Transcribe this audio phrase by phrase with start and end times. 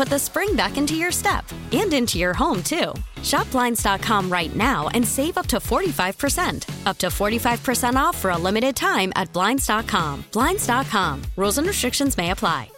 [0.00, 2.94] put the spring back into your step and into your home, too.
[3.22, 6.86] Shop Blinds.com right now and save up to 45%.
[6.86, 10.24] Up to 45% off for a limited time at Blinds.com.
[10.32, 11.22] Blinds.com.
[11.36, 12.70] Rules and restrictions may apply.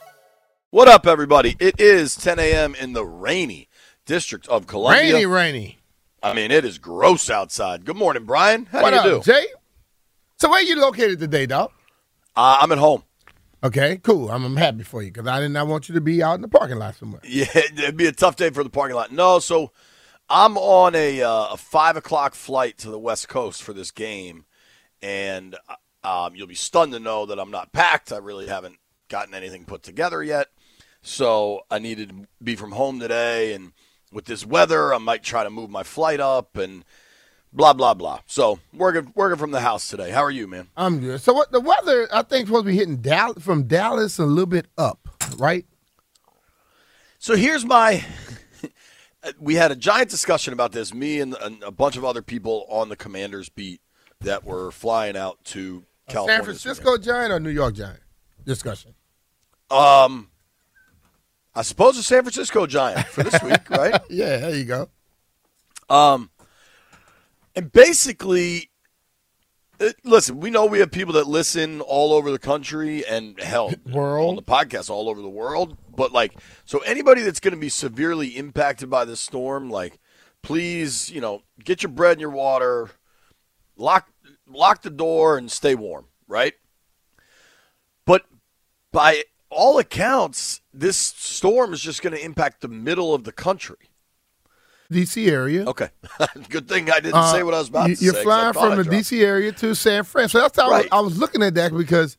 [0.70, 1.54] What up, everybody?
[1.60, 2.74] It is 10 a.m.
[2.74, 3.68] in the rainy
[4.04, 5.12] District of Columbia.
[5.12, 5.78] Rainy, rainy.
[6.24, 7.84] I mean, it is gross outside.
[7.84, 8.66] Good morning, Brian.
[8.66, 9.32] How what do you up, do?
[9.32, 9.46] Jay?
[10.38, 11.70] So where you located today, dog?
[12.34, 13.04] Uh, I'm at home.
[13.64, 14.30] Okay, cool.
[14.30, 16.40] I'm, I'm happy for you because I did not want you to be out in
[16.42, 17.20] the parking lot somewhere.
[17.28, 19.12] Yeah, it'd be a tough day for the parking lot.
[19.12, 19.70] No, so
[20.28, 24.46] I'm on a, uh, a five o'clock flight to the West Coast for this game,
[25.00, 25.56] and
[26.02, 28.12] um, you'll be stunned to know that I'm not packed.
[28.12, 30.48] I really haven't gotten anything put together yet,
[31.00, 33.54] so I needed to be from home today.
[33.54, 33.72] And
[34.10, 36.84] with this weather, I might try to move my flight up and
[37.52, 38.20] blah blah blah.
[38.26, 40.10] So working working from the house today.
[40.10, 40.68] How are you, man?
[40.76, 41.20] I'm good.
[41.20, 42.08] So what the weather?
[42.12, 45.66] I think supposed to be hitting Dallas from Dallas a little bit up, right?
[47.18, 48.04] So here's my.
[49.40, 50.92] we had a giant discussion about this.
[50.92, 53.80] Me and, and a bunch of other people on the Commanders beat
[54.20, 56.38] that were flying out to California.
[56.38, 58.00] San Francisco Giant or New York Giant?
[58.44, 58.94] Discussion.
[59.70, 60.30] Um,
[61.54, 64.00] I suppose a San Francisco Giant for this week, right?
[64.10, 64.88] yeah, there you go.
[65.88, 66.30] Um,
[67.54, 68.70] and basically,
[69.78, 73.72] it, listen, we know we have people that listen all over the country and hell,
[73.86, 75.76] world on the podcast all over the world.
[75.94, 79.98] But like, so anybody that's going to be severely impacted by this storm, like,
[80.42, 82.90] please, you know, get your bread and your water,
[83.76, 84.08] lock
[84.48, 86.54] lock the door, and stay warm, right?
[88.04, 88.24] But
[88.90, 93.76] by all accounts, this storm is just going to impact the middle of the country.
[94.92, 95.28] D.C.
[95.28, 95.64] area.
[95.66, 95.88] Okay,
[96.48, 98.18] good thing I didn't uh, say what I was about you, to you're say.
[98.18, 99.22] You're flying from the D.C.
[99.22, 100.86] area to San Fran, so that's how right.
[100.92, 102.16] I, was, looking at that because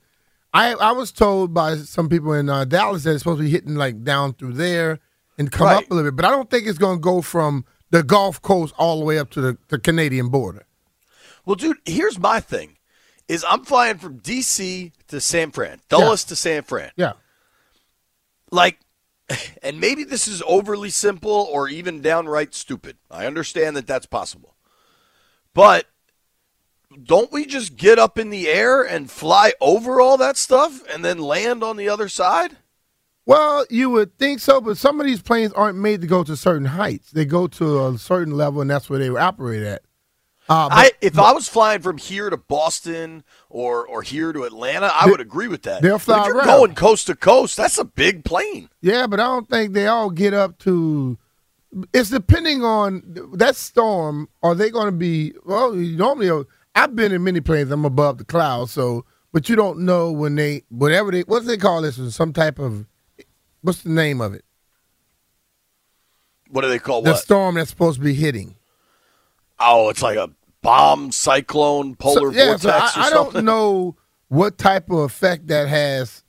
[0.54, 3.50] I I was told by some people in uh, Dallas that it's supposed to be
[3.50, 5.00] hitting like down through there
[5.38, 5.78] and come right.
[5.78, 8.42] up a little bit, but I don't think it's going to go from the Gulf
[8.42, 10.66] Coast all the way up to the, the Canadian border.
[11.46, 12.78] Well, dude, here's my thing:
[13.28, 14.92] is I'm flying from D.C.
[15.08, 16.30] to San Fran, Dulles yeah.
[16.30, 16.92] to San Fran.
[16.96, 17.14] Yeah,
[18.52, 18.80] like
[19.64, 22.98] and maybe this is overly simple or even downright stupid.
[23.10, 24.56] I understand that that's possible.
[25.54, 25.86] But
[27.02, 31.04] don't we just get up in the air and fly over all that stuff and
[31.04, 32.58] then land on the other side?
[33.26, 36.36] Well, you would think so, but some of these planes aren't made to go to
[36.36, 37.12] certain heights.
[37.12, 39.84] They go to a certain level, and that's where they operate at.
[40.50, 44.34] Uh, but, I, if but, I was flying from here to Boston or or here
[44.34, 45.82] to Atlanta, I would agree with that.
[45.82, 46.48] They'll fly if you're around.
[46.48, 48.70] going coast to coast, that's a big plane.
[48.82, 51.18] Yeah, but I don't think they all get up to.
[51.94, 54.28] It's depending on that storm.
[54.44, 55.34] Are they going to be?
[55.46, 56.46] Well, normally
[56.76, 57.72] I've been in many planes.
[57.72, 61.46] I'm above the clouds, so but you don't know when they whatever they what do
[61.48, 61.98] they call this?
[62.14, 62.86] Some type of
[63.62, 64.44] what's the name of it?
[66.50, 67.20] What do they call the what?
[67.20, 68.56] storm that's supposed to be hitting?
[69.60, 70.30] Oh, it's like a
[70.62, 72.94] bomb, cyclone, polar so, yeah, vortex.
[72.94, 73.96] So I, I don't know
[74.30, 76.24] what type of effect that has,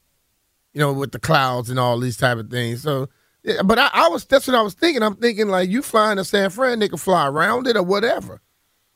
[0.72, 2.82] you know, with the clouds and all these type of things.
[2.82, 3.08] So,
[3.42, 5.02] yeah, but I, I, was that's what I was thinking.
[5.02, 8.40] I'm thinking like you flying to San Fran, they can fly around it or whatever.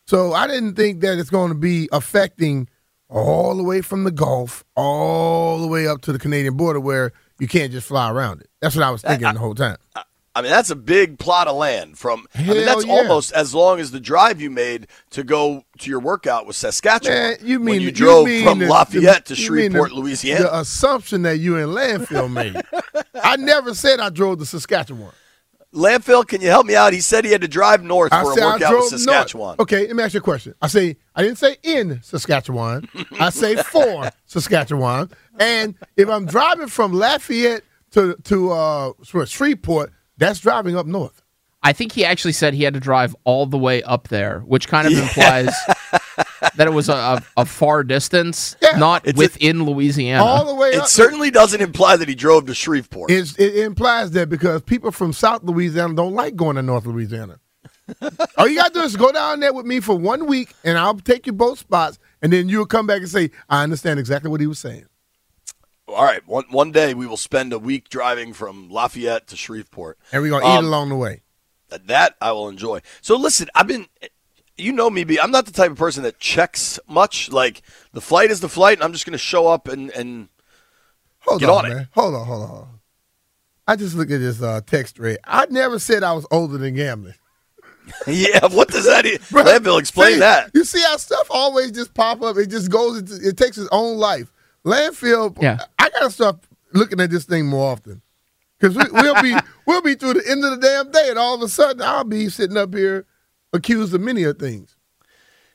[0.07, 2.69] So I didn't think that it's going to be affecting
[3.11, 7.13] all the way from the Gulf all the way up to the Canadian border where
[7.39, 8.49] you can't just fly around it.
[8.61, 9.77] That's what I was thinking I, the whole time.
[9.95, 10.03] I,
[10.39, 11.99] I mean, that's a big plot of land.
[11.99, 12.93] From I mean, that's yeah.
[12.93, 17.17] almost as long as the drive you made to go to your workout with Saskatchewan.
[17.19, 19.73] Man, you mean when you you drove mean from the- Lafayette the- to you mean
[19.73, 20.43] the- Shreveport, Louisiana?
[20.45, 22.57] The assumption that you in landfill made.
[23.21, 25.13] I never said I drove to Saskatchewan.
[25.75, 26.95] Landfill, can you help me out?
[26.95, 29.49] He said he had to drive north I for a workout Saskatchewan.
[29.49, 29.61] north.
[29.61, 30.55] Okay, let me ask you a question.
[30.63, 32.89] I say I didn't say in Saskatchewan.
[33.21, 35.11] I say for Saskatchewan.
[35.39, 38.93] And if I'm driving from Lafayette to to uh
[39.27, 41.23] Shreveport, that's driving up north.
[41.63, 44.69] I think he actually said he had to drive all the way up there, which
[44.69, 45.53] kind of implies
[46.57, 48.79] that it was a, a, a far distance, Yeah.
[48.79, 50.23] not It's a- within Louisiana.
[50.25, 50.87] All the way It up.
[50.87, 53.11] certainly doesn't imply that he drove to Shreveport.
[53.11, 57.41] It's, it implies that because people from South Louisiana don't like going to North Louisiana.
[58.37, 60.95] All you gotta do is go down there with me for one week, and I'll
[60.99, 64.41] take you both spots, and then you'll come back and say, "I understand exactly what
[64.43, 64.85] he was saying."
[65.89, 69.99] All right, one one day we will spend a week driving from Lafayette to Shreveport.
[70.13, 71.23] And we're gonna Um, eat along the way.
[71.71, 72.81] That I will enjoy.
[73.01, 73.87] So listen, I've been,
[74.57, 75.19] you know me, B.
[75.19, 77.31] I'm not the type of person that checks much.
[77.31, 77.63] Like
[77.93, 80.29] the flight is the flight, and I'm just going to show up and and
[81.21, 81.89] Hold get on, on it.
[81.93, 82.81] Hold on, hold on, hold on.
[83.67, 85.19] I just look at this uh, text rate.
[85.25, 87.15] I never said I was older than gambling.
[88.07, 88.47] yeah.
[88.49, 89.05] What does that?
[89.05, 90.51] e- Bruh, Landville, explain see, that.
[90.55, 92.37] You see how stuff always just pop up.
[92.39, 92.99] It just goes.
[92.99, 94.33] Into, it takes its own life.
[94.65, 95.37] Landfill.
[95.43, 95.59] Yeah.
[95.99, 96.37] I gotta start
[96.73, 98.03] looking at this thing more often
[98.59, 99.35] because we, we'll be
[99.67, 102.05] we'll be through the end of the damn day, and all of a sudden I'll
[102.05, 103.05] be sitting up here
[103.53, 104.77] accused of many of things.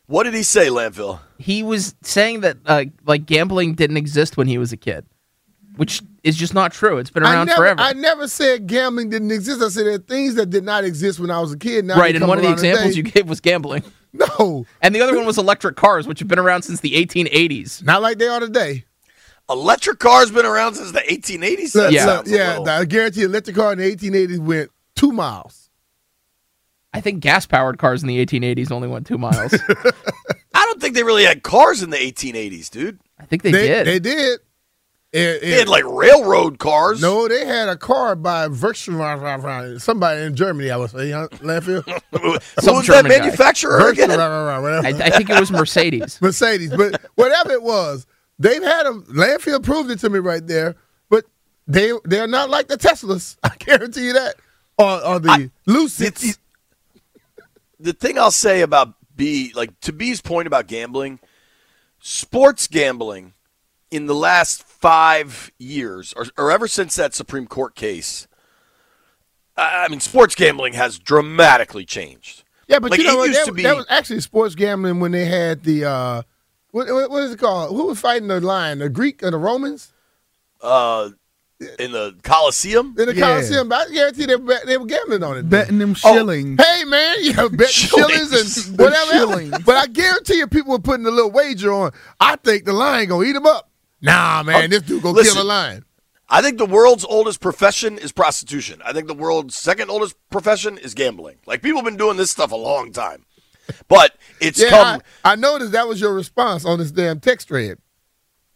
[0.07, 1.19] What did he say, Landville?
[1.37, 5.05] he was saying that uh, like gambling didn't exist when he was a kid,
[5.77, 6.97] which is just not true.
[6.97, 7.79] It's been I around never, forever.
[7.79, 9.61] I never said gambling didn't exist.
[9.61, 11.85] I said there are things that did not exist when I was a kid.
[11.85, 12.97] Now right, and one of the examples today.
[12.97, 16.39] you gave was gambling, no, and the other one was electric cars, which have been
[16.39, 17.81] around since the 1880s.
[17.85, 18.83] not like they are today.
[19.53, 21.73] Electric cars been around since the 1880s.
[21.73, 22.05] That Look, Yeah.
[22.05, 22.49] look, sounds a yeah.
[22.59, 25.69] little- I guarantee you, electric car in the 1880s went two miles.
[26.93, 29.53] I think gas-powered cars in the 1880s only went two miles.
[30.55, 32.99] I don't think they really had cars in the 1880s, dude.
[33.19, 33.87] I think they, they did.
[33.87, 34.39] They did.
[35.11, 36.99] It- They had like railroad cars.
[37.01, 39.79] no, they had a car by Volkswagen.
[39.79, 41.83] Somebody in Germany, I would say, huh, landfill.
[42.21, 43.19] Who Some was that German guy.
[43.19, 44.09] manufacturer again?
[44.11, 46.19] I, I think it was Mercedes.
[46.21, 48.05] Mercedes, but whatever it was,
[48.43, 49.03] they've had them.
[49.09, 50.75] Landfill proved it to me right there.
[51.09, 51.25] But
[51.67, 53.37] they they're not like the Teslas.
[53.43, 54.35] I guarantee you that.
[54.77, 56.01] Or, or the I- Lucids.
[56.23, 56.37] It's-
[57.79, 61.19] the thing I'll say about B, like to B's point about gambling,
[61.99, 63.33] sports gambling
[63.91, 68.27] in the last five years, or, or ever since that Supreme Court case,
[69.57, 72.43] I I mean, sports gambling has dramatically changed.
[72.67, 74.99] Yeah, but Like, you know it used That, to be- that was actually sports gambling
[75.01, 76.21] when they had the uh,
[76.73, 77.69] what, what, what is it called?
[77.75, 78.79] Who was fighting the lion?
[78.79, 79.93] The Greek or the Romans
[80.61, 81.11] Uh,
[81.79, 83.21] in the Coliseum, in the Yeah.
[83.27, 83.69] Coliseum?
[83.69, 85.49] But I guarantee they were, they were gambling on it.
[85.49, 86.61] Betting them Oh, shillings.
[86.61, 88.29] Hey man, yeah, bet Shillings.
[88.31, 88.95] shillings and whatever.
[88.95, 89.11] else.
[89.11, 89.59] shillings.
[89.65, 91.91] But I guarantee you, people were putting a little wager on.
[92.19, 93.69] I think the lion gonna eat him up.
[94.01, 95.35] Nah, man, Oh, this dude gonna listen.
[95.35, 95.85] kill a lion.
[96.27, 98.81] I think the world's oldest profession is prostitution.
[98.83, 101.37] I think the world's second oldest profession is gambling.
[101.45, 103.25] Like people have been doing this stuff a long time,
[103.87, 105.01] but it's Yeah, come.
[105.23, 107.77] I, I noticed that was your response on this damn text thread.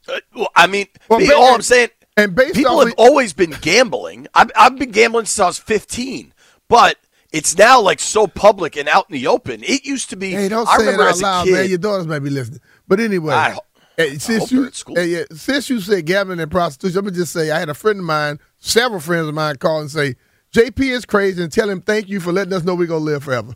[0.08, 4.28] uh, well, I mean, Well, all I'm saying, And based people have always been gambling.
[4.34, 6.34] I've, I've been gambling since I was 15,
[6.68, 6.98] but
[7.32, 9.64] it's now like so public and out in the open.
[9.64, 10.32] It used to be.
[10.32, 11.70] hey, don't I say it remember out loud, kid, man.
[11.70, 12.62] Your daughters might be listening.
[12.88, 13.58] But anyway, I
[13.98, 17.60] hey, since you hey, since you said gambling and prostitution, let me just say I
[17.60, 20.16] had a friend of mine, several friends of mine, call and say
[20.54, 23.24] JP is crazy, and tell him thank you for letting us know we're gonna live
[23.24, 23.54] forever.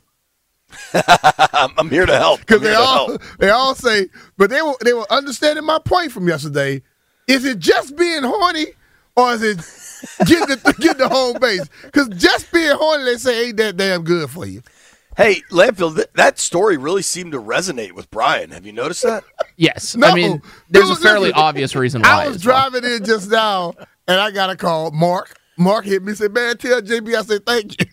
[1.53, 2.39] I'm, I'm here to help.
[2.41, 3.21] Because they all help.
[3.39, 6.81] they all say, but they were they were understanding my point from yesterday.
[7.27, 8.67] Is it just being horny,
[9.15, 9.57] or is it
[10.27, 11.67] getting the, getting the home base?
[11.83, 14.61] Because just being horny, they say ain't that damn good for you.
[15.17, 18.49] Hey, Landfill, th- that story really seemed to resonate with Brian.
[18.51, 19.23] Have you noticed that?
[19.57, 22.23] Yes, No, I mean there's dude, a fairly listen, obvious reason why.
[22.23, 22.69] I was as well.
[22.71, 23.73] driving in just now,
[24.07, 24.89] and I got a call.
[24.89, 26.15] Mark, Mark hit me.
[26.15, 27.85] Said, "Man, tell JB." I said, "Thank you."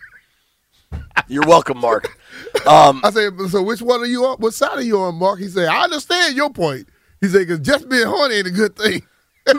[1.29, 2.19] You're welcome, Mark.
[2.67, 4.39] Um, I said, "So which one are you on?
[4.39, 6.89] What side are you on, Mark?" He said, "I understand your point."
[7.21, 9.03] He said, "Because just being horny ain't a good thing."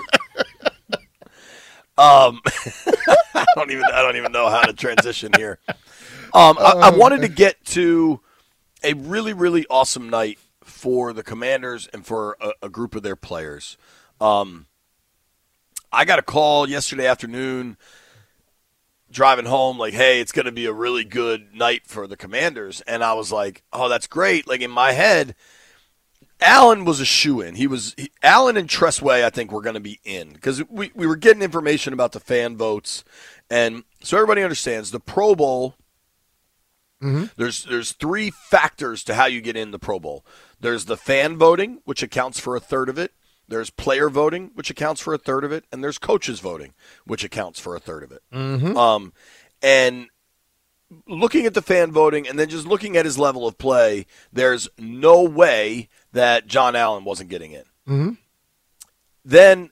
[2.00, 2.40] Um,
[3.36, 5.60] I don't even I don't even know how to transition here.
[6.34, 8.22] Um, I, I wanted to get to
[8.84, 13.18] a really really awesome night for the Commanders and for a, a group of their
[13.18, 13.78] players.
[14.22, 14.68] Um,
[15.92, 17.76] I got a call yesterday afternoon
[19.12, 22.82] driving home like hey it's going to be a really good night for the commanders
[22.82, 25.36] and i was like oh that's great like in my head
[26.42, 27.56] Allen was a shoe in.
[27.56, 29.26] He was he, Allen and Tress Way.
[29.26, 32.20] I think were going to be in because we, we were getting information about the
[32.20, 33.04] fan votes,
[33.50, 35.76] And so everybody understands the Pro Bowl.
[37.02, 37.26] Mm-hmm.
[37.38, 40.26] There's there's three factors to how you get in the Pro Bowl.
[40.60, 43.14] There's the fan voting, which accounts for a third of it.
[43.50, 46.74] There's player voting, which accounts for a third of it, and there's coaches voting,
[47.06, 48.22] which accounts for a third of it.
[48.78, 49.14] Um,
[49.62, 50.08] and
[51.08, 54.70] looking at the fan voting and then just looking at his level of play, there's
[54.78, 57.64] no way that John Allen wasn't getting in.
[59.26, 59.70] Then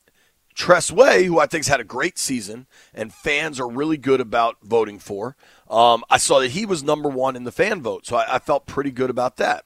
[0.53, 4.57] Tress Way, who I think's had a great season and fans are really good about
[4.63, 5.36] voting for,
[5.69, 8.39] um, I saw that he was number one in the fan vote, so I, I
[8.39, 9.65] felt pretty good about that.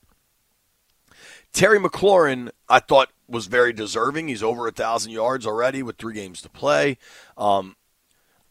[1.54, 4.28] Terry McLaurin, I thought was very deserving.
[4.28, 6.98] He's over a thousand yards already with three games to play.
[7.38, 7.76] Um,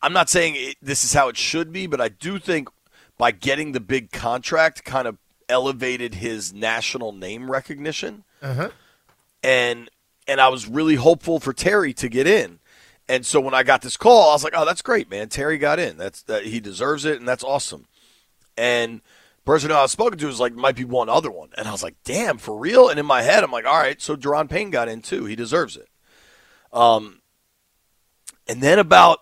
[0.02, 2.68] I'm not saying it, this is how it should be, but I do think
[3.18, 5.18] by getting the big contract, kind of
[5.48, 8.24] elevated his national name recognition.
[9.42, 9.90] And
[10.26, 12.60] and I was really hopeful for Terry to get in.
[13.08, 15.28] And so when I got this call, I was like, "Oh, that's great, man!
[15.28, 15.96] Terry got in.
[15.96, 17.86] That's that he deserves it, and that's awesome."
[18.56, 19.00] And
[19.44, 21.82] person I was spoken to was like, "Might be one other one," and I was
[21.82, 24.70] like, "Damn, for real!" And in my head, I'm like, "All right, so Daron Payne
[24.70, 25.24] got in too.
[25.24, 25.88] He deserves it."
[26.72, 27.20] Um,
[28.46, 29.20] and then about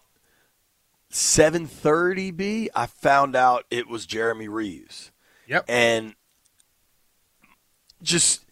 [1.10, 5.10] 7:30 B, I found out it was Jeremy Reaves.
[5.46, 5.64] Yep.
[5.68, 6.14] And
[8.02, 8.44] just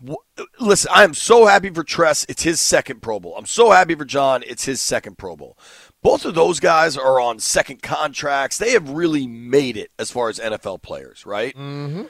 [0.00, 0.18] w-
[0.60, 2.24] listen, I am so happy for Tress.
[2.28, 3.34] It's his second Pro Bowl.
[3.36, 4.44] I'm so happy for John.
[4.46, 5.58] It's his second Pro Bowl.
[6.04, 8.58] Both of those guys are on second contracts.
[8.58, 11.56] They have really made it as far as NFL players, right?
[11.56, 12.02] Mm-hmm.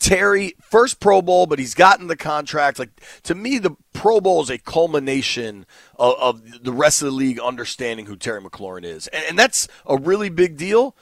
[0.00, 2.80] Terry, first Pro Bowl, but he's gotten the contract.
[2.80, 2.90] Like
[3.22, 5.64] to me, the Pro Bowl is a culmination
[5.96, 9.68] of, of the rest of the league understanding who Terry McLaurin is, and, and that's
[9.86, 10.96] a really big deal.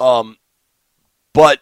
[0.00, 0.38] Um,
[1.34, 1.60] but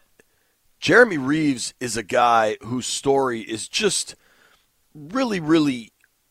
[0.78, 4.14] Jeremy Reaves is a guy whose story is just
[4.94, 5.90] really, really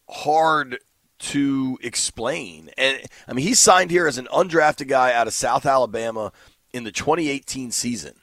[0.10, 0.80] hard
[1.18, 2.70] to explain.
[2.78, 6.32] And I mean, he signed here as an undrafted guy out of South Alabama
[6.74, 8.16] in the 2018 season.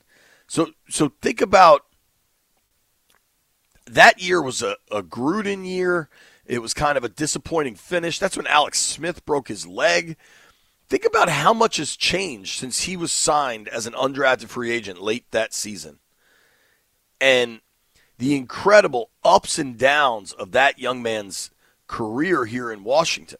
[0.46, 1.86] So, so think about
[3.86, 6.08] that year was a, a Gruden year.
[6.44, 8.18] It was kind of a disappointing finish.
[8.18, 10.16] That's when Alex Smith broke his leg.
[10.88, 15.00] Think about how much has changed since he was signed as an undrafted free agent
[15.00, 16.00] late that season.
[17.20, 17.60] And
[18.18, 21.50] the incredible ups and downs of that young man's
[21.92, 23.38] career here in Washington.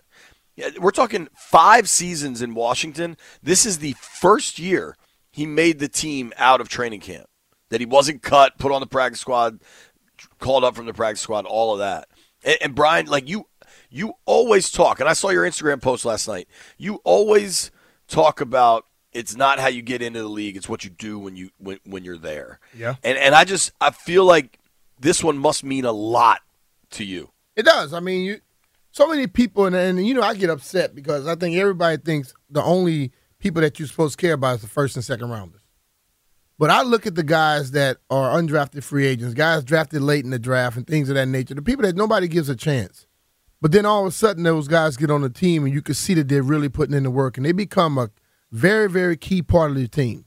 [0.79, 3.17] We're talking five seasons in Washington.
[3.43, 4.97] This is the first year
[5.31, 7.27] he made the team out of training camp.
[7.71, 9.63] That he wasn't cut, put on the practice squad,
[10.39, 12.07] called up from the practice squad, all of that.
[12.45, 13.47] And, and Brian, like you,
[13.89, 16.49] you always talk, and I saw your Instagram post last night.
[16.77, 17.71] You always
[18.07, 21.35] talk about it's not how you get into the league; it's what you do when
[21.35, 22.61] you when, when you're there.
[22.75, 22.97] Yeah.
[23.03, 24.59] And and I just I feel like
[25.01, 26.43] this one must mean a lot
[26.91, 27.32] to you.
[27.57, 27.93] It does.
[27.93, 28.41] I mean, you
[28.93, 32.35] so many people, and, and you know, I get upset because I think everybody thinks
[32.51, 35.63] the only people that you're supposed to care about is the first and second rounders.
[36.59, 40.31] But I look at the guys that are undrafted free agents, guys drafted late in
[40.31, 41.55] the draft, and things of that nature.
[41.55, 43.07] The people that nobody gives a chance.
[43.61, 45.95] But then all of a sudden, those guys get on the team, and you can
[45.95, 48.11] see that they're really putting in the work, and they become a
[48.51, 50.27] very, very key part of the team.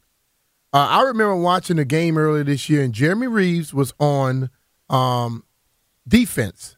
[0.73, 4.49] Uh, I remember watching a game earlier this year, and Jeremy Reaves was on
[4.89, 5.43] um,
[6.07, 6.74] defense.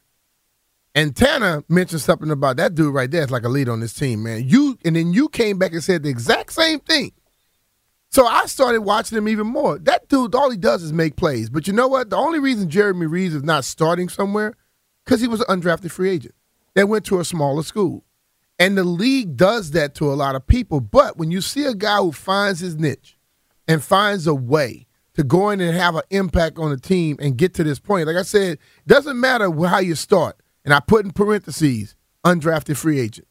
[0.98, 3.22] And Tanner mentioned something about that dude right there.
[3.22, 4.48] It's like a lead on this team, man.
[4.48, 7.12] You and then you came back and said the exact same thing.
[8.10, 9.78] So I started watching him even more.
[9.78, 11.50] That dude, all he does is make plays.
[11.50, 12.10] But you know what?
[12.10, 14.54] The only reason Jeremy Reaves is not starting somewhere,
[15.04, 16.34] because he was an undrafted free agent
[16.74, 18.04] that went to a smaller school.
[18.58, 20.80] And the league does that to a lot of people.
[20.80, 23.16] But when you see a guy who finds his niche
[23.68, 27.36] and finds a way to go in and have an impact on the team and
[27.36, 30.40] get to this point, like I said, doesn't matter how you start.
[30.68, 31.96] And I put in parentheses,
[32.26, 33.26] undrafted free agent.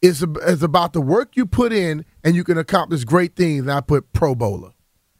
[0.00, 3.62] It's, it's about the work you put in and you can accomplish great things.
[3.62, 4.70] And I put Pro Bowler.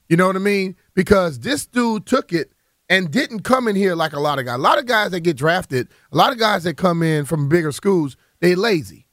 [0.09, 0.76] You know what I mean?
[0.95, 2.52] Because this dude took it
[2.88, 4.54] and didn't come in here like a lot of guys.
[4.54, 7.49] A lot of guys that get drafted, a lot of guys that come in from
[7.49, 9.09] bigger schools, they lazy.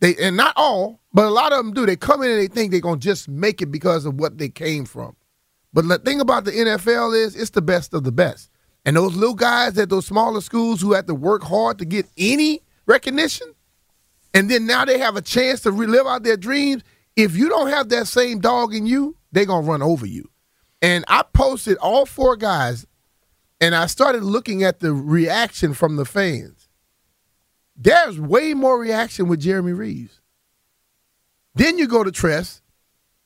[0.00, 1.86] They and not all, but a lot of them do.
[1.86, 4.50] They come in and they think they're gonna just make it because of what they
[4.50, 5.16] came from.
[5.72, 8.50] But the thing about the NFL is it's the best of the best.
[8.86, 12.06] And those little guys at those smaller schools who had to work hard to get
[12.16, 13.52] any recognition,
[14.32, 16.84] and then now they have a chance to relive out their dreams.
[17.16, 20.30] If you don't have that same dog in you, they're gonna run over you.
[20.80, 22.86] And I posted all four guys,
[23.60, 26.68] and I started looking at the reaction from the fans.
[27.74, 30.20] There's way more reaction with Jeremy Reaves.
[31.56, 32.62] Then you go to Tress,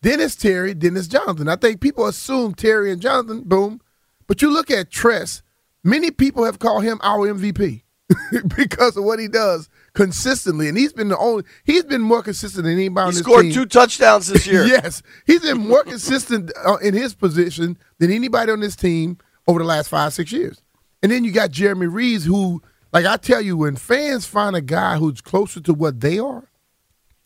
[0.00, 1.48] then it's Terry, then it's Jonathan.
[1.48, 3.82] I think people assume Terry and Jonathan, boom.
[4.26, 5.42] But you look at Tress,
[5.84, 7.82] many people have called him our MVP
[8.56, 11.44] because of what he does consistently, and he's been the only.
[11.64, 13.04] He's been more consistent than anybody.
[13.04, 13.52] He on this scored team.
[13.52, 14.64] two touchdowns this year.
[14.66, 19.58] yes, he's been more consistent uh, in his position than anybody on this team over
[19.58, 20.60] the last five six years.
[21.02, 24.60] And then you got Jeremy Reaves, who, like I tell you, when fans find a
[24.60, 26.48] guy who's closer to what they are,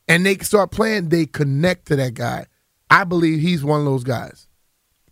[0.07, 2.47] and they start playing, they connect to that guy.
[2.91, 4.47] I believe he's one of those guys.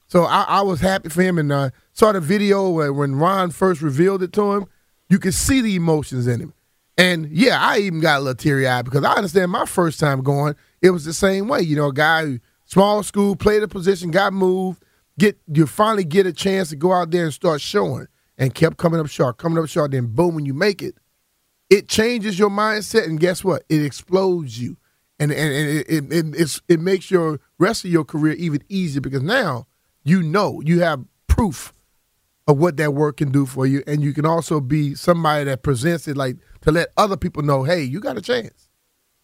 [0.06, 3.82] So I, I was happy for him, and uh, saw the video when Ron first
[3.82, 4.66] revealed it to him.
[5.08, 6.54] You could see the emotions in him.
[6.98, 10.22] And yeah, I even got a little teary eyed because I understand my first time
[10.22, 11.60] going, it was the same way.
[11.60, 14.82] You know, a guy small school, played a position, got moved,
[15.18, 18.08] get you finally get a chance to go out there and start showing,
[18.38, 19.90] and kept coming up short, coming up short.
[19.90, 20.96] Then boom, when you make it,
[21.70, 23.62] it changes your mindset, and guess what?
[23.68, 24.76] It explodes you,
[25.18, 29.22] and and, and it, it it makes your rest of your career even easier because
[29.22, 29.66] now
[30.02, 31.72] you know you have proof
[32.48, 35.62] of what that work can do for you, and you can also be somebody that
[35.62, 38.68] presents it like to let other people know, hey, you got a chance.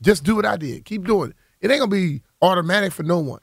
[0.01, 0.85] Just do what I did.
[0.85, 1.37] Keep doing it.
[1.61, 3.41] It ain't gonna be automatic for no one,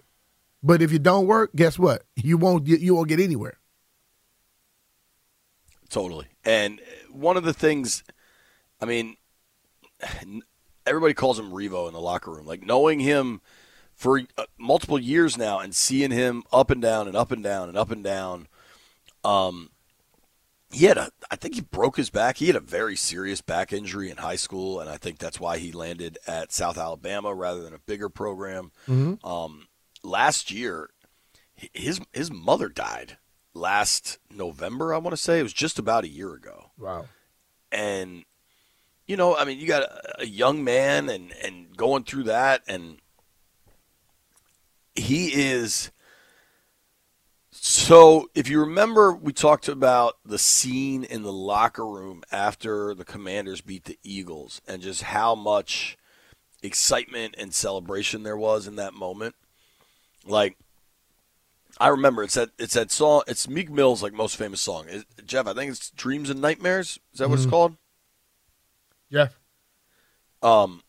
[0.63, 2.03] but if you don't work, guess what?
[2.15, 3.59] You won't you won't get anywhere.
[5.89, 6.27] Totally.
[6.43, 8.03] And one of the things,
[8.81, 9.17] I mean,
[10.85, 12.45] everybody calls him Revo in the locker room.
[12.45, 13.41] Like knowing him
[13.93, 17.69] for uh, multiple years now and seeing him up and down and up and down
[17.69, 18.47] and up and down.
[19.25, 19.69] Um,
[20.71, 22.37] he had a, I think he broke his back.
[22.37, 25.57] He had a very serious back injury in high school, and I think that's why
[25.57, 28.71] he landed at South Alabama rather than a bigger program.
[28.87, 29.25] Mm-hmm.
[29.25, 29.67] Um,
[30.03, 30.89] last year,
[31.73, 33.17] his his mother died
[33.53, 34.93] last November.
[34.93, 36.71] I want to say it was just about a year ago.
[36.77, 37.05] Wow.
[37.71, 38.25] And
[39.07, 42.63] you know, I mean, you got a, a young man and and going through that,
[42.67, 42.97] and
[44.95, 45.91] he is.
[47.67, 53.03] So, if you remember, we talked about the scene in the locker room after the
[53.03, 55.97] Commanders beat the Eagles and just how much
[56.61, 59.33] excitement and celebration there was in that moment.
[60.27, 60.57] Like,
[61.79, 63.23] I remember it's that it's that song.
[63.27, 64.85] It's Meek Mill's like most famous song.
[64.87, 67.49] It, Jeff, I think it's "Dreams and Nightmares." Is that what it's Mhm.
[67.49, 67.77] called?
[69.09, 69.29] Yeah.
[70.43, 70.83] Um,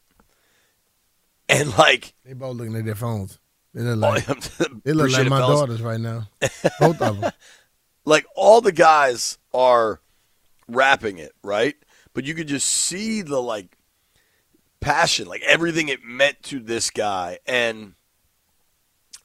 [1.49, 3.38] and like They both looking at their phones.
[3.76, 5.61] They look oh, like, Oh, they look like it, my fellas.
[5.61, 6.29] daughters right now.
[6.81, 7.31] Both of them.
[8.07, 10.00] like all the guys are
[10.66, 11.77] rapping it, right?
[12.14, 13.77] But you could just see the like
[14.81, 17.38] passion, like everything it meant to this guy.
[17.46, 17.96] And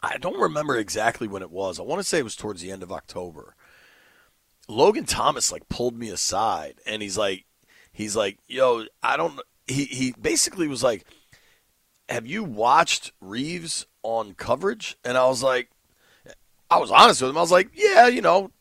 [0.04, 1.80] I don't remember exactly when it was.
[1.80, 3.56] I want to say it was towards the end of October.
[4.68, 7.46] Logan Thomas like pulled me aside and he's like
[7.94, 11.06] he's like, "Yo, I don't he he basically was like,
[12.12, 15.70] "Have you watched Reaves on coverage?" And I was like
[16.72, 17.38] I was honest with him.
[17.38, 18.52] I was like, "Yeah, you know,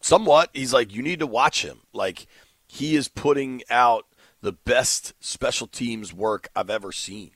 [0.00, 1.82] somewhat." He's like, "You need to watch him.
[1.92, 2.26] Like
[2.66, 4.06] he is putting out
[4.40, 7.32] the best special teams work I've ever seen."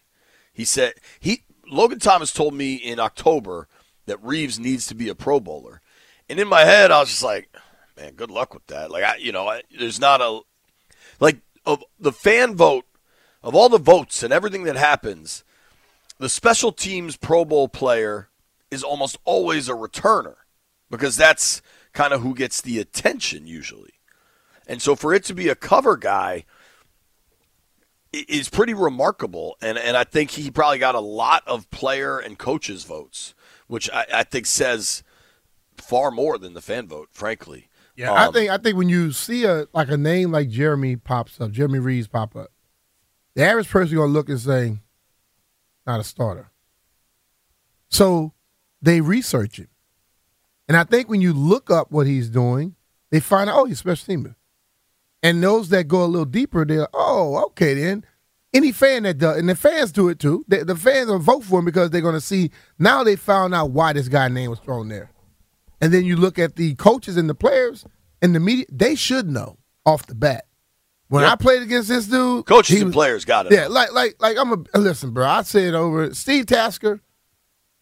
[0.52, 3.68] He said he Logan Thomas told me in October
[4.06, 5.82] that Reaves needs to be a Pro Bowler,
[6.28, 7.54] and in my head I was just like,
[7.94, 10.40] "Man, good luck with that." Like I, you know, I, there's not a
[11.20, 12.86] like of the fan vote
[13.48, 15.42] of all the votes and everything that happens,
[16.18, 18.28] the special teams Pro Bowl player
[18.70, 20.34] is almost always a returner
[20.90, 23.94] because that's kind of who gets the attention usually.
[24.66, 26.44] And so for it to be a cover guy
[28.12, 29.56] is pretty remarkable.
[29.62, 33.34] And, and I think he probably got a lot of player and coaches votes,
[33.66, 35.02] which I, I think says
[35.76, 37.68] far more than the fan vote, frankly.
[37.96, 40.96] Yeah, I Um, think I think when you see a like a name like Jeremy
[40.96, 42.52] pops up, Jeremy Reaves pop up,
[43.38, 44.80] the average person gonna look and say,
[45.86, 46.50] not a starter.
[47.88, 48.32] So
[48.82, 49.68] they research him.
[50.66, 52.74] And I think when you look up what he's doing,
[53.12, 54.34] they find out, oh, he's a special teamer.
[55.22, 58.04] And those that go a little deeper, they're, oh, okay, then.
[58.52, 61.44] Any fan that does, and the fans do it too, the, the fans will vote
[61.44, 64.50] for him because they're going to see, now they found out why this guy name
[64.50, 65.12] was thrown there.
[65.80, 67.84] And then you look at the coaches and the players
[68.20, 70.47] and the media, they should know off the bat.
[71.08, 71.32] When Yep.
[71.32, 73.52] I played against this dude, Coaches he and players got it.
[73.52, 75.26] Yeah, like like like I'm a listen, bro.
[75.26, 76.12] I say it over.
[76.14, 77.00] Steve Tasker.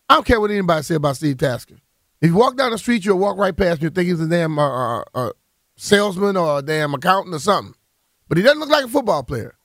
[0.08, 1.76] I don't care what anybody say about Steve Tasker.
[2.20, 3.86] If you walk down the street, you'll walk right past me.
[3.86, 5.30] You think he's a damn uh, uh, uh,
[5.76, 7.74] salesman or a damn accountant or something.
[8.28, 9.56] But he doesn't look like a football player.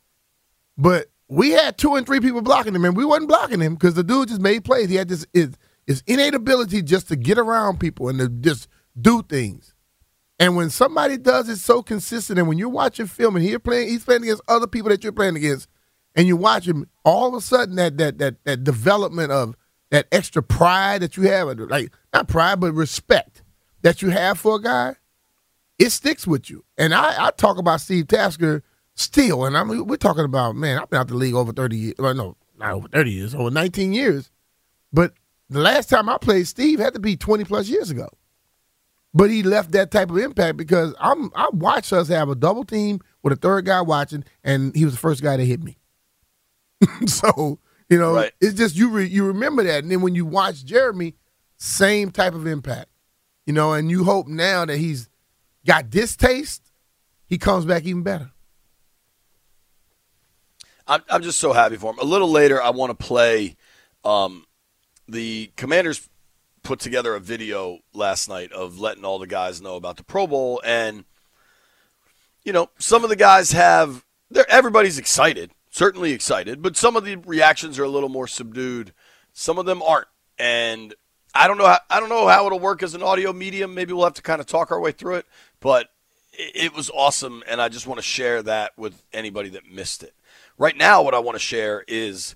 [0.78, 3.94] But we had two and three people blocking him, and we wasn't blocking him because
[3.94, 4.90] the dude just made plays.
[4.90, 5.52] He had this his,
[5.86, 8.68] his innate ability just to get around people and to just
[9.00, 9.74] do things.
[10.42, 13.90] And when somebody does it so consistent, and when you're watching film and he's playing,
[13.90, 15.70] he's playing against other people that you're playing against,
[16.16, 19.56] and you watch him, all of a sudden that that that that development of
[19.92, 23.44] that extra pride that you have, like not pride but respect
[23.84, 24.96] that you have for a guy,
[25.78, 26.66] it sticks with you.
[26.76, 28.64] And I, I talk about Steve Tasker
[28.96, 31.96] still, and I'm we're talking about man, I've been out the league over thirty years.
[32.00, 34.32] Well, no, not over thirty years, over nineteen years.
[34.92, 35.14] But
[35.52, 38.10] the last time I played Steve had to be twenty plus years ago.
[39.14, 42.64] But he left that type of impact because I'm I watched us have a double
[42.64, 45.78] team with a third guy watching, and he was the first guy to hit me.
[47.08, 48.32] so you know, Right.
[48.40, 51.16] it's just you re, you remember that, and then when you watch Jeremy,
[51.58, 52.88] same type of impact.
[53.46, 55.10] You know, and you hope now that he's
[55.66, 56.72] got distaste,
[57.26, 58.32] he comes back even better.
[60.88, 62.00] I'm, I'm just so happy for him.
[62.00, 63.56] A little later, I want to play.
[64.04, 64.46] Um,
[65.08, 66.08] the Commanders
[66.64, 70.28] put together a video last night of letting all the guys know about the Pro
[70.28, 71.06] Bowl, and
[72.44, 74.04] you know, some of the guys have.
[74.48, 78.94] Everybody's excited, certainly excited, but some of the reactions are a little more subdued.
[79.34, 80.08] Some of them aren't,
[80.40, 80.94] and
[81.36, 81.68] I don't know.
[81.68, 83.74] How, I don't know how it'll work as an audio medium.
[83.74, 85.26] Maybe we'll have to kind of talk our way through it,
[85.60, 85.90] but
[86.34, 90.14] it was awesome, and I just want to share that with anybody that missed it.
[90.58, 92.36] Right now, what I want to share is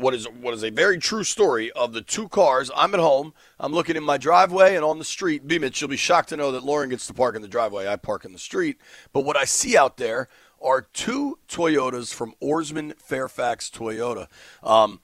[0.00, 2.70] what is what is a very true story of the two cars.
[2.76, 3.34] I'm at home.
[3.58, 5.46] I'm looking in my driveway and on the street.
[5.46, 7.86] B Mitch, you'll be shocked to know that Lauren gets to park in the driveway.
[7.86, 8.78] I park in the street.
[9.12, 10.28] But what I see out there
[10.62, 14.26] are two Toyotas from Ourisman Fairfax Toyota.
[14.62, 15.00] Um,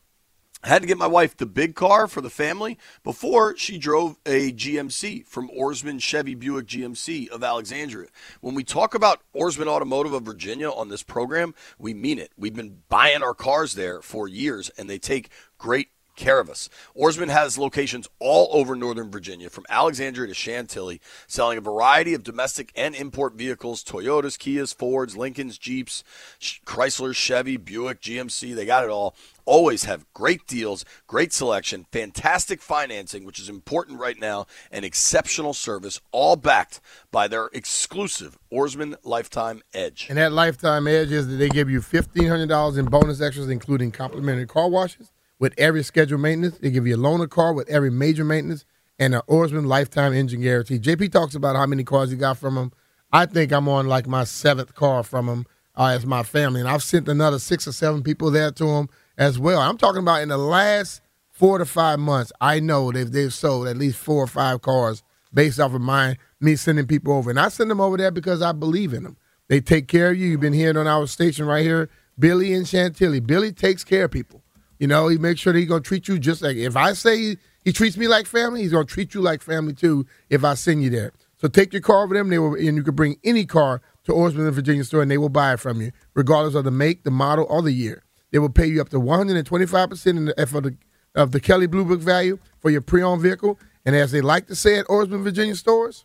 [0.63, 4.19] I had to get my wife the big car for the family before she drove
[4.25, 8.09] a GMC from Ourisman Chevy Buick GMC of Alexandria.
[8.41, 12.33] When we talk about Ourisman Automotive of Virginia on this program, we mean it.
[12.37, 16.69] We've been buying our cars there for years, and they take great care of us.
[16.97, 22.23] Ourisman has locations all over Northern Virginia, from Alexandria to Chantilly, selling a variety of
[22.23, 26.03] domestic and import vehicles Toyotas, Kias, Fords, Lincolns, Jeeps,
[26.41, 28.55] Chrysler, Chevy, Buick, GMC.
[28.55, 29.15] They got it all.
[29.45, 35.55] Always have great deals, great selection, fantastic financing, which is important right now, and exceptional
[35.55, 36.81] service, all backed
[37.13, 40.07] by their exclusive Ourisman Lifetime Edge.
[40.09, 43.49] And that lifetime edge is that they give you fifteen hundred dollars in bonus extras,
[43.49, 46.59] including complimentary car washes with every scheduled maintenance.
[46.59, 48.65] They give you a loaner car with every major maintenance
[48.99, 50.79] and an Ourisman lifetime engine guarantee.
[50.79, 52.73] JP talks about how many cars he got from them.
[53.13, 55.47] I think I'm on like my seventh car from him
[55.77, 58.89] uh, as my family, and I've sent another six or seven people there to him
[59.19, 59.61] as well.
[59.61, 62.33] I'm talking about in the last four to five months.
[62.41, 66.17] I know they've they've sold at least four or five cars based off of my
[66.41, 69.17] me sending people over, and I send them over there because I believe in them.
[69.49, 70.29] They take care of you.
[70.29, 73.21] You've been hearing on our station right here, Billy and Chantilly.
[73.21, 74.43] Billy takes care of people.
[74.79, 77.37] You know, he makes sure that he's gonna treat you just like if I say
[77.65, 80.83] he, treats me like family, he's gonna treat you like family too if I send
[80.83, 81.13] you there.
[81.39, 84.13] So take your car over them, they will, and you can bring any car to
[84.13, 87.11] Ourisman, Virginia store, and they will buy it from you, regardless of the make, the
[87.11, 88.05] model, or the year.
[88.31, 90.77] They will pay you up to 125 percent in the for the
[91.15, 93.59] of the Kelley Blue Book value for your pre-owned vehicle.
[93.85, 96.05] And as they like to say at Ourisman, Virginia stores,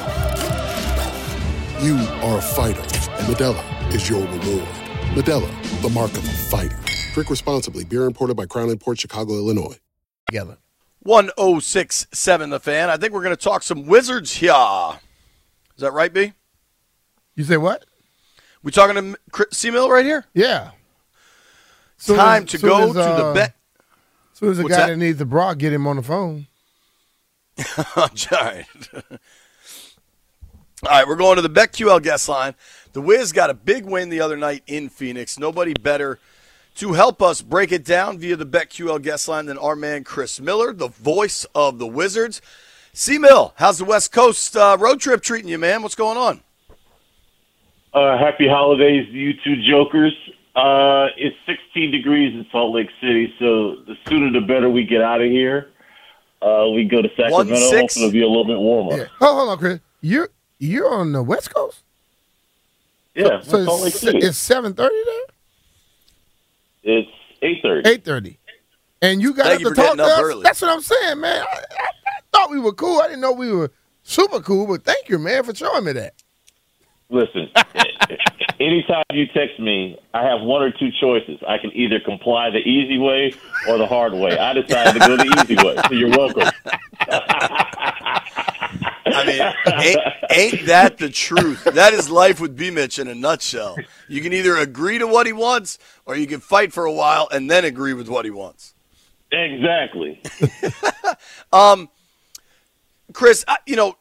[1.81, 4.67] You are a fighter, and Modelo is your reward.
[5.15, 6.77] Modelo, the mark of a fighter.
[7.15, 7.83] Drink responsibly.
[7.83, 9.79] Beer imported by Crown Port Chicago, Illinois.
[10.27, 10.59] Together.
[10.99, 12.91] 1067 The Fan.
[12.91, 14.53] I think we're going to talk some Wizards here.
[15.75, 16.33] Is that right, B?
[17.35, 17.83] You say what?
[18.61, 20.25] We talking to C Mill right here?
[20.35, 20.71] Yeah.
[21.97, 23.55] Soon Time as- to go as, to the uh, bet.
[24.33, 24.87] As soon as the What's guy that?
[24.91, 24.97] that?
[24.97, 26.45] needs the bra, get him on the phone.
[27.95, 28.65] All right.
[30.83, 32.55] All right, we're going to the BetQL guest line.
[32.93, 35.37] The Wiz got a big win the other night in Phoenix.
[35.37, 36.17] Nobody better
[36.77, 40.39] To help us break it down via the BetQL guest line, than our man Chris
[40.39, 42.41] Miller, the voice of the Wizards.
[42.93, 45.83] C Mill, how's the West Coast uh, road trip treating you, man?
[45.83, 46.41] What's going on?
[47.93, 50.13] Uh, happy holidays, you two jokers.
[50.55, 55.01] Uh, it's 16 degrees in Salt Lake City, so the sooner the better we get
[55.01, 55.69] out of here.
[56.41, 57.53] Uh, we go to Sacramento.
[57.77, 58.97] Hopefully, it'll be a little bit warmer.
[58.97, 59.07] Yeah.
[59.21, 59.79] Oh, hold on, Chris.
[60.01, 60.29] You're
[60.61, 61.83] you're on the West Coast.
[63.15, 65.21] Yeah, So, so it's, it's seven thirty there.
[66.83, 67.09] It's
[67.41, 67.87] 8:30.
[67.87, 68.39] Eight thirty.
[69.01, 70.19] And you got Thank up you to talk to us.
[70.21, 70.43] early.
[70.43, 71.41] That's what I'm saying, man.
[71.41, 73.01] I, I, I thought we were cool.
[73.01, 73.71] I didn't know we were
[74.03, 76.13] super cool, but thank you, man, for showing me that.
[77.09, 77.49] Listen,
[78.59, 81.39] anytime you text me, I have one or two choices.
[81.45, 83.33] I can either comply the easy way
[83.67, 84.37] or the hard way.
[84.37, 86.49] I decided to go the easy way, so you're welcome.
[89.05, 89.41] I mean,
[89.81, 89.99] ain't,
[90.53, 91.63] ain't that the truth?
[91.63, 93.77] That is life with B Mitch in a nutshell.
[94.07, 97.27] You can either agree to what he wants or you can fight for a while
[97.31, 98.73] and then agree with what he wants.
[99.31, 100.21] Exactly.
[101.53, 101.89] Um,
[103.13, 103.97] Chris, I- you know,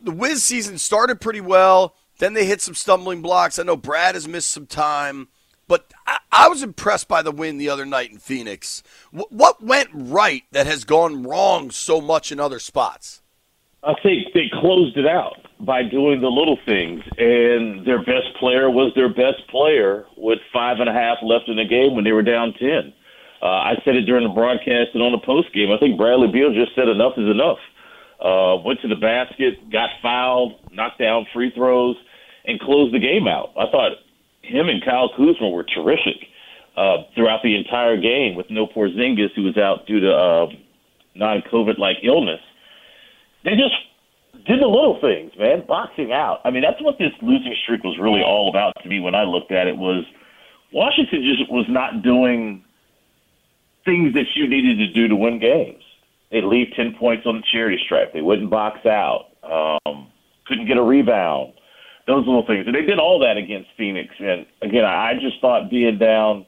[0.00, 1.94] the Wiz season started pretty well.
[2.18, 3.58] Then they hit some stumbling blocks.
[3.58, 5.28] I know Brad has missed some time,
[5.68, 8.82] but I, I was impressed by the win the other night in Phoenix.
[9.10, 13.20] Wh- what went right that has gone wrong so much in other spots?
[13.82, 18.70] I think they closed it out by doing the little things, and their best player
[18.70, 22.12] was their best player with five and a half left in the game when they
[22.12, 22.92] were down ten.
[23.42, 25.70] Uh, I said it during the broadcast and on the post game.
[25.70, 27.58] I think Bradley Beal just said enough is enough.
[28.20, 31.96] Uh, went to the basket, got fouled, knocked down free throws,
[32.46, 33.52] and closed the game out.
[33.56, 33.92] I thought
[34.42, 36.16] him and Kyle Kuzma were terrific
[36.76, 40.46] uh, throughout the entire game with no Porzingis, who was out due to uh,
[41.14, 42.40] non-COVID like illness
[43.46, 43.74] they just
[44.46, 45.64] did the little things, man.
[45.66, 46.40] Boxing out.
[46.44, 49.22] I mean, that's what this losing streak was really all about to me when I
[49.22, 49.76] looked at it.
[49.76, 50.04] Was
[50.72, 52.64] Washington just was not doing
[53.84, 55.82] things that you needed to do to win games.
[56.30, 58.12] They'd leave ten points on the charity stripe.
[58.12, 59.28] They wouldn't box out.
[59.44, 60.08] Um,
[60.46, 61.52] couldn't get a rebound.
[62.08, 64.14] Those little things, and they did all that against Phoenix.
[64.18, 66.46] And again, I just thought being down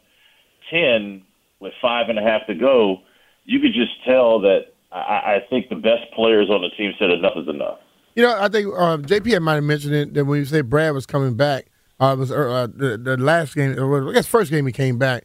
[0.71, 1.23] ten
[1.61, 2.99] with five and a half to go,
[3.45, 7.11] you could just tell that I, I think the best players on the team said
[7.11, 7.79] enough is enough.
[8.15, 10.93] You know, I think uh, JP might have mentioned it that when you say Brad
[10.95, 11.67] was coming back,
[12.01, 15.25] uh, was uh, the, the last game, or I guess first game he came back.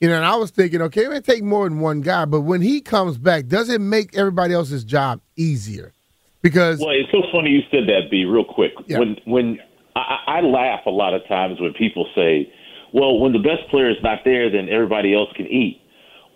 [0.00, 2.40] You know, and I was thinking, okay, it may take more than one guy, but
[2.40, 5.92] when he comes back, does it make everybody else's job easier?
[6.42, 8.24] Because Well, it's so funny you said that, B.
[8.24, 8.98] Real quick, Yeah.
[8.98, 9.58] when when
[9.94, 12.52] I, I laugh a lot of times when people say,
[12.92, 15.80] "Well, when the best player is not there, then everybody else can eat."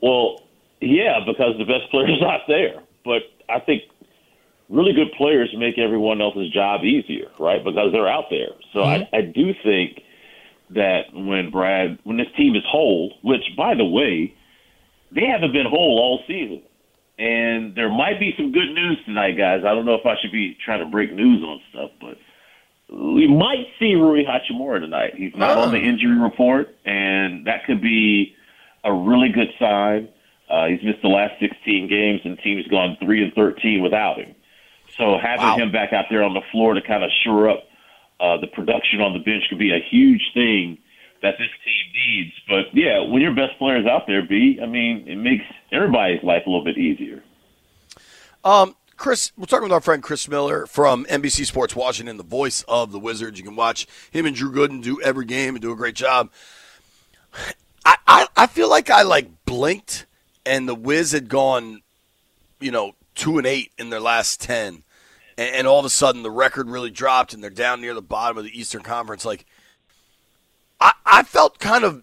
[0.01, 0.46] Well,
[0.81, 2.83] yeah, because the best player is not there.
[3.05, 3.83] But I think
[4.69, 7.63] really good players make everyone else's job easier, right?
[7.63, 8.51] Because they're out there.
[8.73, 9.15] So I, mm-hmm.
[9.15, 10.03] I do think
[10.71, 14.35] that when Brad, when this team is whole, which by the way,
[15.13, 16.63] they haven't been whole all season.
[17.19, 19.63] And there might be some good news tonight, guys.
[19.65, 22.19] I don't know if I should be trying to break news on stuff, but
[22.95, 25.15] we might see Rui Hachimura tonight.
[25.17, 25.83] He's not on the ah.
[25.83, 28.35] injury report, and that could be
[28.85, 30.09] a really good sign.
[30.49, 34.19] Uh, he's missed the last 16 games, and the team's gone three and 13 without
[34.19, 34.35] him.
[34.97, 37.65] So having him back out there on the floor to kind of shore up
[38.21, 40.79] uh, the production on the bench could be a huge thing
[41.23, 42.33] that this team needs.
[42.49, 46.43] But yeah, when your best player's out there, B, I mean, it makes everybody's life
[46.47, 47.23] a little bit easier.
[48.45, 52.65] Um, Chris, we're talking with our friend Chris Miller from NBC Sports Washington, the voice
[52.67, 53.39] of the Wizards.
[53.39, 56.31] You can watch him and Drew Gooden do every game and do a great job.
[57.85, 60.07] I, I, I feel like I like blinked
[60.47, 61.83] and the Wiz had gone,
[62.61, 64.85] you know, two and eight in their last ten,
[65.37, 68.03] and, and all of a sudden the record really dropped and they're down near the
[68.03, 69.25] bottom of the Eastern Conference.
[69.25, 69.45] Like,
[70.81, 72.03] I, I felt kind of,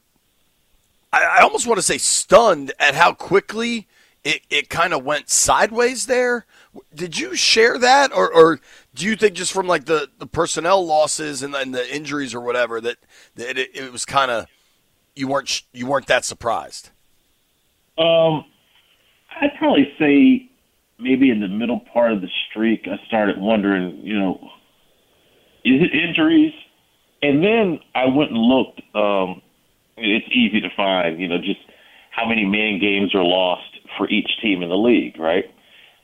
[1.11, 3.87] I, I almost want to say stunned at how quickly
[4.23, 6.45] it, it kind of went sideways there.
[6.93, 8.59] Did you share that, or, or
[8.95, 12.41] do you think just from like the, the personnel losses and, and the injuries or
[12.41, 12.97] whatever that,
[13.35, 14.47] that it, it was kind of
[15.15, 16.89] you weren't you weren't that surprised?
[17.97, 18.45] Um,
[19.41, 20.49] I'd probably say
[20.99, 24.39] maybe in the middle part of the streak, I started wondering, you know,
[25.65, 26.53] is it injuries?
[27.21, 28.81] And then I went and looked.
[28.95, 29.41] Um,
[29.97, 31.59] it's easy to find, you know, just
[32.11, 35.45] how many man games are lost for each team in the league, right?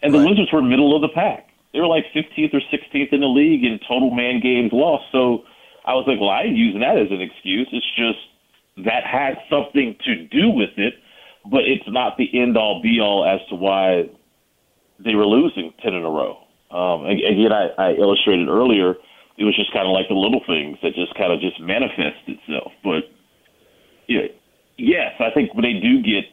[0.02, 1.50] And the Wizards were middle of the pack.
[1.74, 5.06] They were like 15th or 16th in the league in total man games lost.
[5.12, 5.44] So
[5.86, 7.68] I was like, well, I ain't using that as an excuse.
[7.72, 10.96] It's just that has something to do with it,
[11.46, 14.10] but it's not the end all be all as to why
[15.00, 16.38] they were losing 10 in a row.
[16.72, 18.96] Um, again, I, I illustrated earlier,
[19.38, 22.28] it was just kind of like the little things that just kind of just manifest
[22.28, 22.72] itself.
[22.84, 23.10] But
[24.08, 24.28] yeah,
[24.78, 26.26] yes, I think when they do get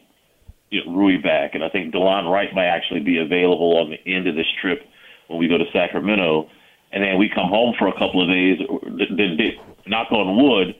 [0.69, 4.13] you know, Rui back, and I think Delon Wright might actually be available on the
[4.13, 4.81] end of this trip
[5.27, 6.49] when we go to Sacramento,
[6.91, 8.59] and then we come home for a couple of days.
[9.87, 10.75] Knock on wood,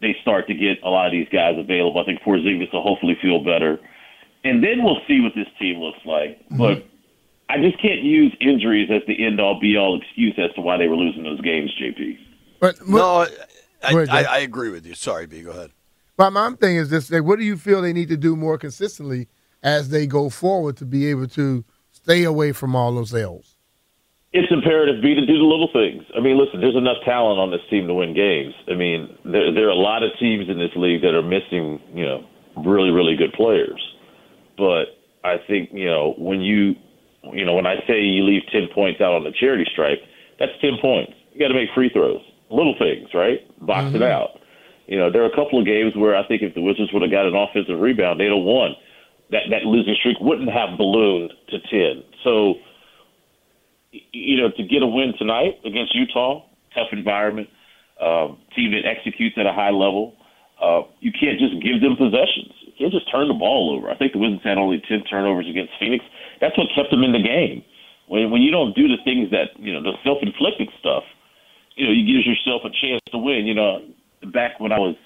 [0.00, 2.00] they start to get a lot of these guys available.
[2.00, 3.78] I think Porzingis will hopefully feel better,
[4.44, 6.38] and then we'll see what this team looks like.
[6.46, 6.58] Mm-hmm.
[6.58, 6.86] But
[7.48, 10.76] I just can't use injuries as the end all be all excuse as to why
[10.76, 12.18] they were losing those games, JP.
[12.60, 13.26] But, but no,
[13.82, 14.94] I, ahead, I, I, agree with you.
[14.94, 15.42] Sorry, B.
[15.42, 15.70] Go ahead.
[16.16, 18.56] But my thing is this: like, what do you feel they need to do more
[18.56, 19.28] consistently
[19.62, 23.53] as they go forward to be able to stay away from all those L's?
[24.34, 26.02] It's imperative, B, to do the little things.
[26.16, 28.52] I mean, listen, there's enough talent on this team to win games.
[28.66, 31.78] I mean, there, there are a lot of teams in this league that are missing,
[31.94, 32.26] you know,
[32.58, 33.78] really, really good players.
[34.58, 36.74] But I think, you know, when you,
[37.32, 40.02] you know, when I say you leave 10 points out on the charity stripe,
[40.38, 41.12] that's 10 points.
[41.32, 42.20] You got to make free throws.
[42.50, 43.38] Little things, right?
[43.64, 43.96] Box mm-hmm.
[43.96, 44.40] it out.
[44.86, 47.02] You know, there are a couple of games where I think if the Wizards would
[47.02, 48.74] have got an offensive rebound, they'd have won.
[49.30, 52.04] That that losing streak wouldn't have ballooned to ten.
[52.22, 52.54] So,
[54.12, 57.48] you know, to get a win tonight against Utah, tough environment,
[58.00, 60.14] um, team that executes at a high level,
[60.60, 62.54] uh, you can't just give them possessions.
[62.62, 63.90] You can't just turn the ball over.
[63.90, 66.04] I think the Wizards had only ten turnovers against Phoenix.
[66.40, 67.62] That's what kept them in the game.
[68.08, 71.04] When when you don't do the things that you know the self-inflicted stuff,
[71.76, 73.46] you know, you give yourself a chance to win.
[73.46, 73.82] You know,
[74.32, 74.96] back when I was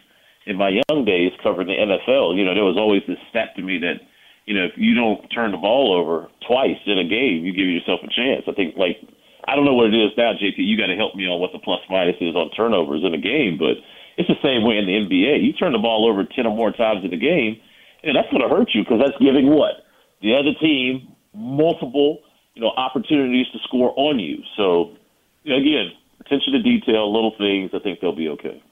[0.46, 3.62] in my young days covering the NFL, you know, there was always this stat to
[3.62, 4.01] me that,
[4.49, 7.69] you know, if you don't turn the ball over twice in a game, you give
[7.69, 8.49] yourself a chance.
[8.49, 8.97] I think, like,
[9.45, 10.57] I don't know what it is now, JP.
[10.57, 13.21] You got to help me on what the plus minus is on turnovers in a
[13.21, 13.77] game, but
[14.17, 15.45] it's the same way in the NBA.
[15.45, 17.61] You turn the ball over 10 or more times in a game,
[18.03, 19.85] and that's going to hurt you because that's giving what?
[20.23, 24.41] The other team multiple, you know, opportunities to score on you.
[24.57, 24.97] So,
[25.45, 25.93] you know, again,
[26.25, 28.63] attention to detail, little things, I think they'll be okay.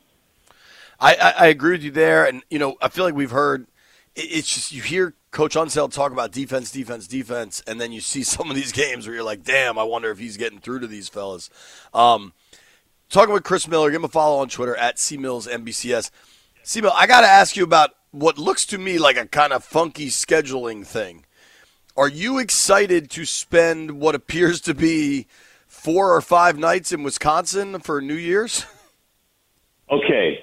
[0.99, 3.67] I, I, I agree with you there, and you know I feel like we've heard.
[4.15, 8.23] It's just you hear Coach Unseld talk about defense, defense, defense, and then you see
[8.23, 10.87] some of these games where you're like, "Damn, I wonder if he's getting through to
[10.87, 11.51] these fellas."
[11.93, 12.33] Um,
[13.11, 16.11] talking with Chris Miller, give him a follow on Twitter at CMillsNBCS.
[16.63, 19.53] C Mill, I got to ask you about what looks to me like a kind
[19.53, 21.27] of funky scheduling thing.
[21.99, 25.27] Are you excited to spend what appears to be
[25.67, 28.65] four or five nights in Wisconsin for New Year's?
[29.89, 30.41] Okay,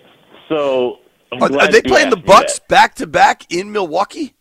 [0.47, 0.99] so
[1.33, 4.35] are, are, they playing the Bucks back to back in Milwaukee?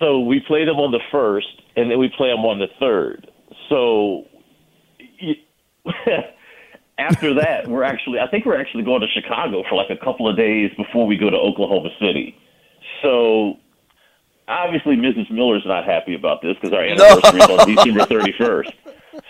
[0.00, 3.30] So we play them on the first, and then we play them on the third.
[3.68, 4.24] So
[6.98, 10.28] after that, we're actually I think we're actually going to Chicago for like a couple
[10.28, 12.34] of days before we go to Oklahoma City.
[13.02, 13.58] So
[14.48, 15.30] obviously, Mrs.
[15.30, 17.44] Miller's not happy about this because our anniversary no.
[17.44, 18.72] is on December thirty first.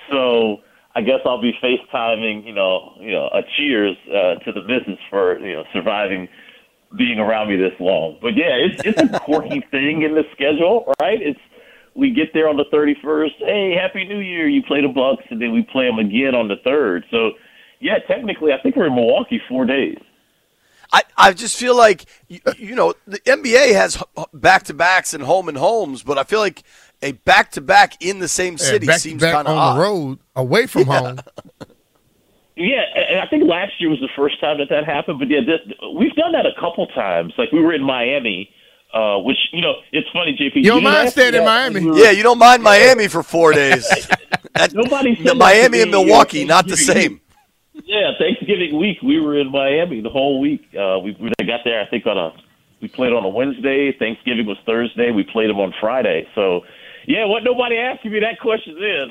[0.08, 0.58] So
[0.94, 4.98] I guess I'll be FaceTiming, you know, you know, a cheers uh, to the missus
[5.08, 6.28] for you know surviving
[6.96, 8.18] being around me this long.
[8.20, 11.20] But yeah, it's it's a quirky thing in the schedule, right?
[11.20, 11.40] It's
[11.94, 13.38] we get there on the 31st.
[13.38, 14.48] Hey, Happy New Year!
[14.48, 17.04] You play the Bucks, and then we play them again on the third.
[17.10, 17.32] So
[17.80, 19.98] yeah, technically, I think we're in Milwaukee four days.
[20.92, 24.02] I, I just feel like you, you know the NBA has
[24.34, 26.62] back to backs and home and homes, but I feel like
[27.02, 30.18] a back to back in the same city yeah, seems kind of on the road
[30.34, 30.98] away from yeah.
[31.00, 31.18] home.
[32.60, 35.18] Yeah, and I think last year was the first time that that happened.
[35.18, 35.60] But yeah, this,
[35.96, 37.32] we've done that a couple times.
[37.38, 38.50] Like we were in Miami,
[38.92, 40.56] uh, which you know, it's funny, JP.
[40.56, 41.80] You don't mind staying in Miami?
[41.80, 43.88] We were, yeah, you don't mind Miami for four days.
[44.74, 47.22] Nobody said Miami and Milwaukee, not the same.
[47.84, 50.60] Yeah, Thanksgiving week we were in Miami the whole week.
[50.74, 52.32] Uh, we, we got there, I think, on a
[52.82, 53.96] we played on a Wednesday.
[53.98, 55.12] Thanksgiving was Thursday.
[55.12, 56.28] We played them on Friday.
[56.34, 56.60] So
[57.06, 59.10] yeah, what nobody asking me that question then.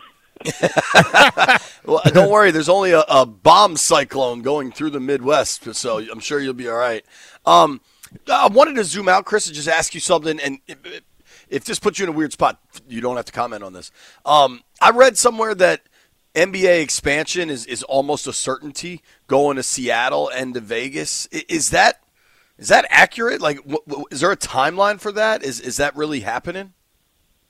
[1.86, 2.52] Well, don't worry.
[2.52, 6.70] There's only a, a, bomb cyclone going through the Midwest, so I'm sure you'll be
[6.70, 7.04] all right.
[7.46, 7.82] Um,
[8.32, 10.40] I wanted to zoom out, Chris, and just ask you something.
[10.40, 10.60] And
[11.50, 13.92] if this puts you in a weird spot, you don't have to comment on this.
[14.26, 15.82] Um, I read somewhere that
[16.36, 21.28] NBA expansion is, is almost a certainty going to Seattle and to Vegas.
[21.28, 22.02] Is that
[22.58, 23.40] is that accurate?
[23.40, 23.60] Like,
[24.12, 25.44] is there a timeline for that?
[25.44, 26.74] Is is that really happening?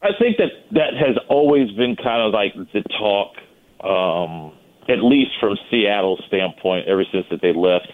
[0.01, 3.35] I think that that has always been kind of like the talk,
[3.83, 4.53] um,
[4.87, 7.91] at least from Seattle's standpoint, ever since that they left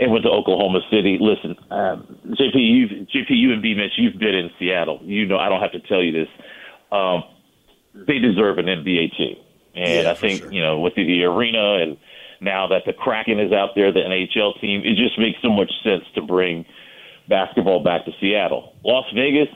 [0.00, 1.18] and went to Oklahoma City.
[1.20, 5.00] Listen, um, JP, you JP, you and B Mitch, you've been in Seattle.
[5.02, 6.28] You know, I don't have to tell you this.
[6.90, 7.22] Um,
[7.94, 9.36] they deserve an NBA team,
[9.76, 10.52] and yeah, I think sure.
[10.52, 11.96] you know with the, the arena and
[12.40, 15.70] now that the Kraken is out there, the NHL team, it just makes so much
[15.84, 16.64] sense to bring
[17.28, 18.74] basketball back to Seattle.
[18.82, 19.48] Las Vegas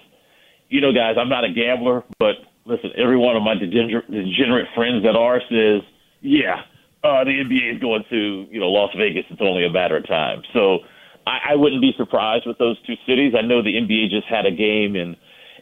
[0.74, 2.34] you know, guys, I'm not a gambler, but
[2.66, 5.82] listen, every one of my degenerate, friends that are says,
[6.20, 6.66] yeah,
[7.04, 9.22] uh, the NBA is going to, you know, Las Vegas.
[9.30, 10.42] It's only a matter of time.
[10.52, 10.80] So
[11.28, 13.34] I, I wouldn't be surprised with those two cities.
[13.38, 15.14] I know the NBA just had a game in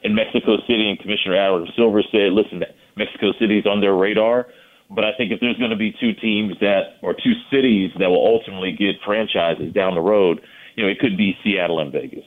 [0.03, 2.65] in Mexico City, and Commissioner Adam Silver said, "Listen,
[2.97, 4.47] Mexico City's on their radar."
[4.91, 8.09] But I think if there's going to be two teams that, or two cities that
[8.09, 10.41] will ultimately get franchises down the road,
[10.75, 12.25] you know, it could be Seattle and Vegas.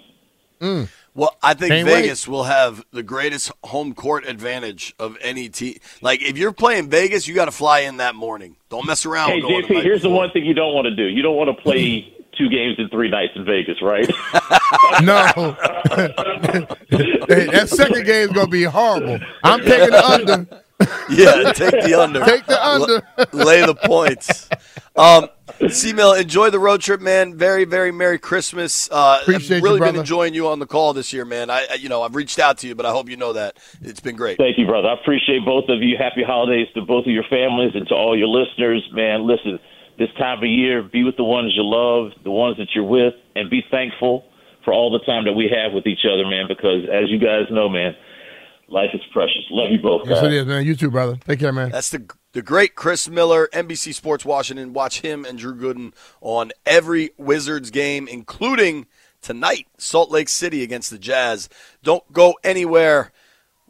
[0.61, 0.89] Mm.
[1.16, 5.78] Well, I think Can't Vegas will have the greatest home court advantage of any team.
[6.01, 8.57] Like if you're playing Vegas, you got to fly in that morning.
[8.70, 9.30] Don't mess around.
[9.30, 11.05] Hey, going JP, night here's the one thing you don't want to do.
[11.05, 14.09] You don't want to play two games in three nights in Vegas, right?
[15.01, 15.26] No.
[15.89, 19.20] hey, that second game is gonna be horrible.
[19.43, 20.63] I'm taking the under.
[21.09, 22.24] Yeah, take the under.
[22.24, 23.01] Take the under.
[23.18, 24.47] L- lay the points.
[24.95, 25.27] Um,
[25.69, 27.35] C-Mill, enjoy the road trip, man.
[27.37, 28.89] Very, very Merry Christmas.
[28.91, 31.49] Uh, Appreciate I've you, really been enjoying you on the call this year, man.
[31.49, 33.57] I, I- you know, I've reached out to you, but I hope you know that
[33.81, 34.37] it's been great.
[34.37, 34.87] Thank you, brother.
[34.87, 35.97] I appreciate both of you.
[35.97, 38.87] Happy holidays to both of your families and to all your listeners.
[38.93, 39.59] Man, listen,
[39.99, 43.13] this time of year, be with the ones you love, the ones that you're with,
[43.35, 44.25] and be thankful
[44.63, 47.45] for all the time that we have with each other, man, because as you guys
[47.51, 47.93] know, man,
[48.70, 49.43] life is precious.
[49.49, 50.28] Love you both, Yes, guys.
[50.32, 50.66] it is, man.
[50.66, 51.18] You too, brother.
[51.28, 51.70] Take care, man.
[51.72, 54.74] That's the the great Chris Miller, NBC Sports Washington.
[54.74, 58.88] Watch him and Drew Gooden on every Wizards game, including
[59.22, 61.47] tonight, Salt Lake City against the Jazz.
[61.84, 63.11] Don't go anywhere.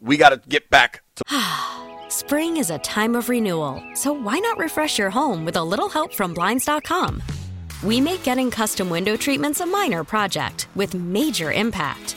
[0.00, 1.24] We got to get back to.
[2.08, 5.88] Spring is a time of renewal, so why not refresh your home with a little
[5.88, 7.22] help from Blinds.com?
[7.82, 12.16] We make getting custom window treatments a minor project with major impact.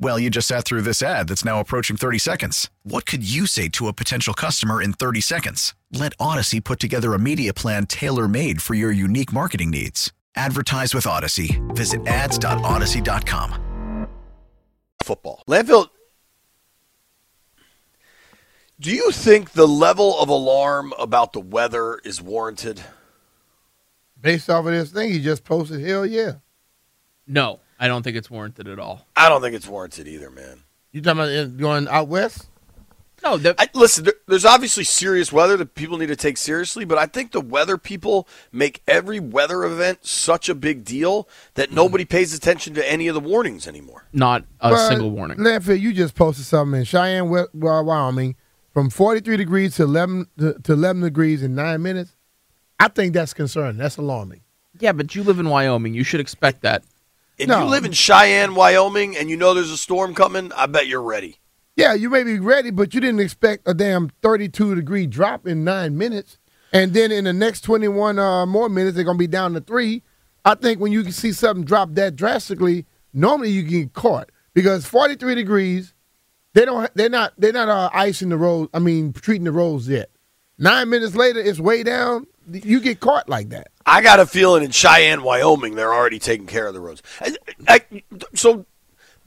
[0.00, 2.70] Well, you just sat through this ad that's now approaching 30 seconds.
[2.82, 5.74] What could you say to a potential customer in 30 seconds?
[5.92, 10.12] Let Audacy put together a media plan tailor made for your unique marketing needs.
[10.36, 11.60] Advertise with Audacy.
[11.74, 14.08] Visit ads.audacy.com.
[15.04, 15.42] football.
[15.48, 15.88] Landfill,
[18.80, 22.82] do you think the level of alarm about the weather is warranted?
[24.20, 26.32] Based off of this thing he just posted, hell yeah.
[27.26, 29.06] No, I don't think it's warranted at all.
[29.14, 30.62] I don't think it's warranted either, man.
[30.92, 32.48] You talking about going out west?
[33.22, 36.86] No, the, I, listen, there, there's obviously serious weather that people need to take seriously,
[36.86, 41.66] but I think the weather people make every weather event such a big deal that
[41.66, 41.76] mm-hmm.
[41.76, 44.06] nobody pays attention to any of the warnings anymore.
[44.14, 45.36] not a But, single warning.
[45.36, 48.34] Landfill, you just posted something in Cheyenne, Wy- Wy- Wyoming,
[48.72, 52.16] from 43 degrees to 11 to, to 11 degrees in nine minutes.
[52.80, 53.76] I think that's concerning.
[53.76, 54.40] That's alarming.
[54.80, 55.92] Yeah, but you live in Wyoming.
[55.92, 56.82] You should expect that.
[57.36, 57.60] If No.
[57.60, 61.02] you live in Cheyenne, Wyoming, and you know there's a storm coming, I bet you're
[61.02, 61.40] ready.
[61.76, 65.64] Yeah, you may be ready, but you didn't expect a damn 32 degree drop in
[65.64, 66.38] nine minutes.
[66.72, 69.60] And then in the next 21 uh, more minutes, they're going to be down to
[69.60, 70.02] three.
[70.44, 74.86] I think when you can see something drop that drastically, normally you get caught because
[74.86, 75.94] 43 degrees,
[76.52, 78.70] they don't, they're not, they're not uh, icing the roads.
[78.74, 80.10] I mean, treating the roads yet.
[80.58, 82.26] Nine minutes later, it's way down.
[82.52, 83.68] You get caught like that.
[83.86, 87.02] I got a feeling in Cheyenne, Wyoming, they're already taking care of the roads.
[87.20, 87.36] I,
[87.68, 88.02] I,
[88.34, 88.64] so,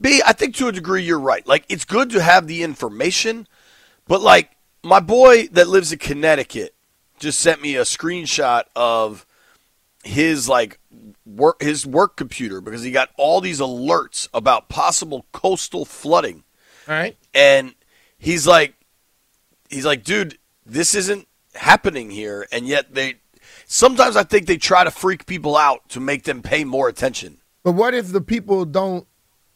[0.00, 1.46] B, I think to a degree you're right.
[1.46, 3.46] Like, it's good to have the information,
[4.06, 4.50] but like
[4.82, 6.74] my boy that lives in Connecticut
[7.18, 9.26] just sent me a screenshot of
[10.04, 10.78] his like
[11.26, 16.44] work his work computer because he got all these alerts about possible coastal flooding.
[16.88, 17.16] All right.
[17.34, 17.74] And
[18.18, 18.74] he's like
[19.68, 23.16] he's like, dude, this isn't happening here and yet they
[23.68, 27.38] sometimes I think they try to freak people out to make them pay more attention.
[27.62, 29.06] But what if the people don't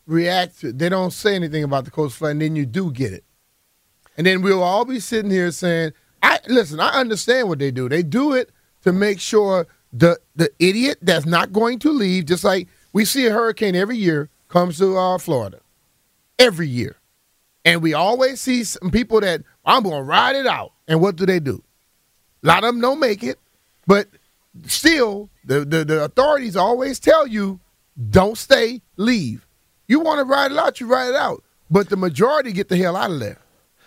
[0.06, 3.12] react to they don't say anything about the coast flood and then you do get
[3.12, 3.24] it?
[4.16, 5.92] And then we'll all be sitting here saying,
[6.22, 7.88] I listen, I understand what they do.
[7.88, 8.50] They do it
[8.82, 13.26] to make sure the the idiot that's not going to leave, just like we see
[13.26, 15.60] a hurricane every year comes to uh, Florida.
[16.38, 16.96] Every year.
[17.64, 20.72] And we always see some people that I'm gonna ride it out.
[20.86, 21.62] And what do they do?
[22.42, 23.38] A lot of them don't make it,
[23.86, 24.08] but
[24.66, 27.60] still, the, the the authorities always tell you,
[28.10, 29.46] don't stay, leave.
[29.86, 31.42] You want to ride it out, you ride it out.
[31.70, 33.38] But the majority get the hell out of there.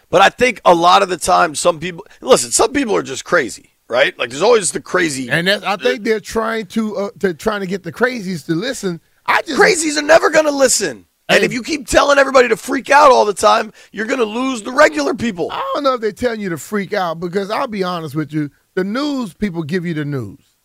[0.09, 2.51] But I think a lot of the time, some people listen.
[2.51, 4.17] Some people are just crazy, right?
[4.17, 5.29] Like there's always the crazy.
[5.29, 9.01] And I think they're trying to uh, to trying to get the crazies to listen.
[9.25, 11.05] I just crazies are never going to listen.
[11.27, 14.25] And if you keep telling everybody to freak out all the time, you're going to
[14.25, 15.49] lose the regular people.
[15.51, 18.31] I don't know if they're telling you to freak out because I'll be honest with
[18.31, 20.57] you, the news people give you the news.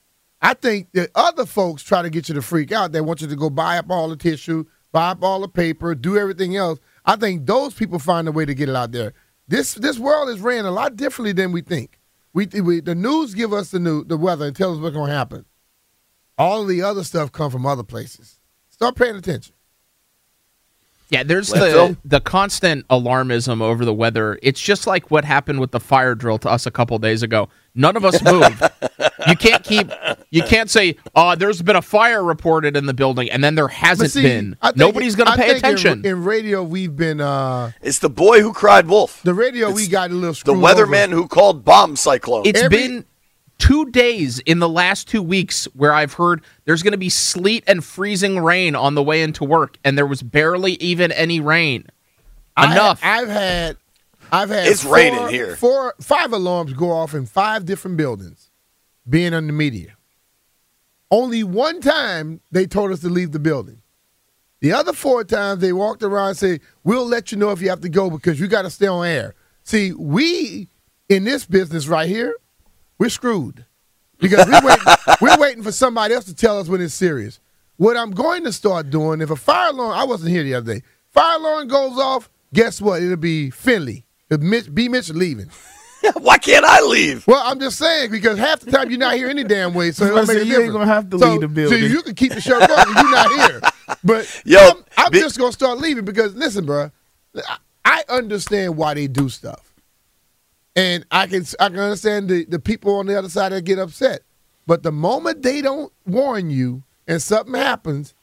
[0.42, 2.92] I think that other folks try to get you to freak out.
[2.92, 5.94] They want you to go buy up all the tissue, buy up all the paper,
[5.94, 6.80] do everything else.
[7.04, 9.12] I think those people find a way to get it out there.
[9.48, 11.98] This this world is ran a lot differently than we think.
[12.32, 15.10] We, we the news give us the new the weather and tell us what's going
[15.10, 15.44] to happen.
[16.38, 18.40] All of the other stuff come from other places.
[18.70, 19.54] Start paying attention.
[21.10, 24.38] Yeah, there's the the constant alarmism over the weather.
[24.42, 27.48] It's just like what happened with the fire drill to us a couple days ago.
[27.74, 28.62] None of us moved.
[29.26, 29.90] you can't keep
[30.30, 33.66] you can't say, "Oh, there's been a fire reported in the building," and then there
[33.68, 34.56] hasn't see, been.
[34.62, 36.06] Think- Nobody's going to pay think in- attention.
[36.06, 39.20] In, radio, we've been uh It's the boy who cried wolf.
[39.24, 39.70] the radio.
[39.72, 41.16] we got a little The weatherman over.
[41.16, 42.42] who called bomb cyclone.
[42.46, 43.04] It's Every- been
[43.60, 47.62] two days in the last two weeks where I've heard there's going to be sleet
[47.68, 51.86] and freezing rain on the way into work, and there was barely even any rain.
[52.56, 53.00] I- Enough.
[53.04, 53.76] I've had,
[54.32, 54.66] I've had.
[54.66, 55.54] It's four- raining here.
[55.54, 58.50] Four, five alarms go off in five different buildings.
[59.08, 59.96] Being on the media,
[61.10, 63.82] only one time they told us to leave the building.
[64.60, 67.70] The other four times they walked around and say, "We'll let you know if you
[67.70, 69.34] have to go because you got to stay on air."
[69.64, 70.68] See, we
[71.08, 72.34] in this business right here,
[73.00, 73.64] we're screwed
[74.18, 74.78] because we wait,
[75.20, 77.40] we're waiting for somebody else to tell us when it's serious.
[77.78, 80.74] What I'm going to start doing, if a fire alarm, I wasn't here the other
[80.74, 83.02] day, fire alarm goes off, guess what?
[83.02, 84.04] It'll be Finlay.
[84.30, 85.50] It'll Mitch, be Mitch leaving.
[86.14, 87.26] Why can't I leave?
[87.26, 90.04] Well, I'm just saying because half the time you're not here any damn way, so
[90.04, 91.40] it I don't was make a gonna say, you ain't gonna have to So- leave
[91.40, 91.78] the building.
[91.78, 93.60] So you can keep the show going, and you're not here.
[94.04, 96.90] But Yo, I'm, I'm bi- just gonna start leaving because listen, bro,
[97.36, 99.69] I, I understand why they do stuff,
[100.76, 103.78] and I can I can understand the the people on the other side that get
[103.78, 104.22] upset.
[104.66, 108.14] But the moment they don't warn you and something happens,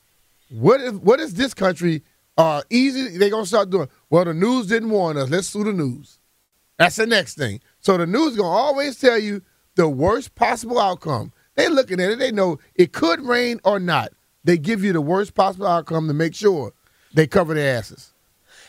[0.50, 2.04] what is what is this country?
[2.38, 3.90] Uh, easy they gonna start doing.
[4.10, 5.30] Well, the news didn't warn us.
[5.30, 6.20] Let's sue the news.
[6.78, 7.62] That's the next thing.
[7.80, 9.42] So the news gonna always tell you
[9.76, 11.34] the worst possible outcome.
[11.56, 12.20] They looking at it.
[12.20, 14.14] They know it could rain or not.
[14.44, 16.72] They give you the worst possible outcome to make sure
[17.14, 18.14] they cover their asses.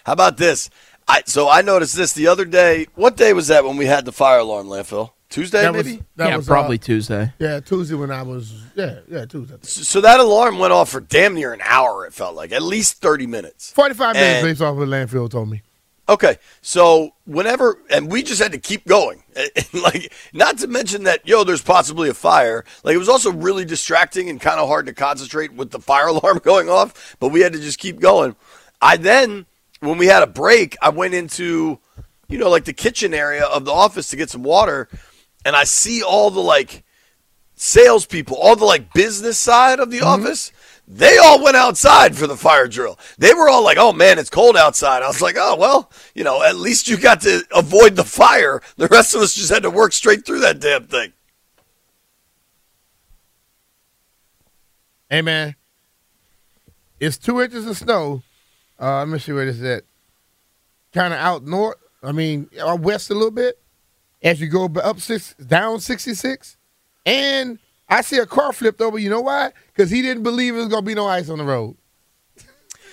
[0.05, 0.70] How about this?
[1.09, 2.86] I so I noticed this the other day.
[2.94, 5.12] What day was that when we had the fire alarm, landfill?
[5.30, 6.02] Tuesday, That was- maybe.
[6.16, 7.32] that yeah, was, probably uh, Tuesday.
[7.38, 9.56] Yeah, Tuesday when I was yeah yeah Tuesday.
[9.62, 12.06] So that alarm went off for damn near an hour.
[12.06, 13.70] It felt like at least thirty minutes.
[13.72, 15.62] Forty five minutes based off what landfill told me.
[16.11, 19.22] Okay, so whenever, and we just had to keep going.
[19.74, 22.64] like, not to mention that, yo, there's possibly a fire.
[22.82, 26.06] Like, it was also really distracting and kind of hard to concentrate with the fire
[26.09, 28.36] alarm going off, but we had to just keep going.
[28.80, 29.44] I then,
[29.81, 31.79] when we had a break, I went into,
[32.29, 34.89] you know, like the kitchen area of the office to get some water,
[35.45, 36.85] and I see all the, like,
[37.55, 40.22] salespeople, all the, like, business side of the mm-hmm.
[40.22, 40.53] office.
[40.91, 42.99] They all went outside for the fire drill.
[43.18, 46.24] They were all like, "Oh man, it's cold outside." I was like, "Oh well, you
[46.24, 48.62] know, at least you got to avoid the fire.
[48.79, 51.12] The rest of us just had to work straight through that damn thing."
[55.11, 55.57] Hey man,
[56.99, 58.22] it's two inches of snow.
[58.81, 59.85] Uh, let me see where this is at.
[60.93, 61.76] Kind of out north.
[62.03, 62.49] I mean,
[62.79, 63.59] west a little bit.
[64.22, 66.57] As you go up six, down sixty six,
[67.07, 67.59] and
[67.89, 68.99] I see a car flipped over.
[68.99, 69.53] You know why?
[69.68, 71.76] Because he didn't believe there was gonna be no ice on the road.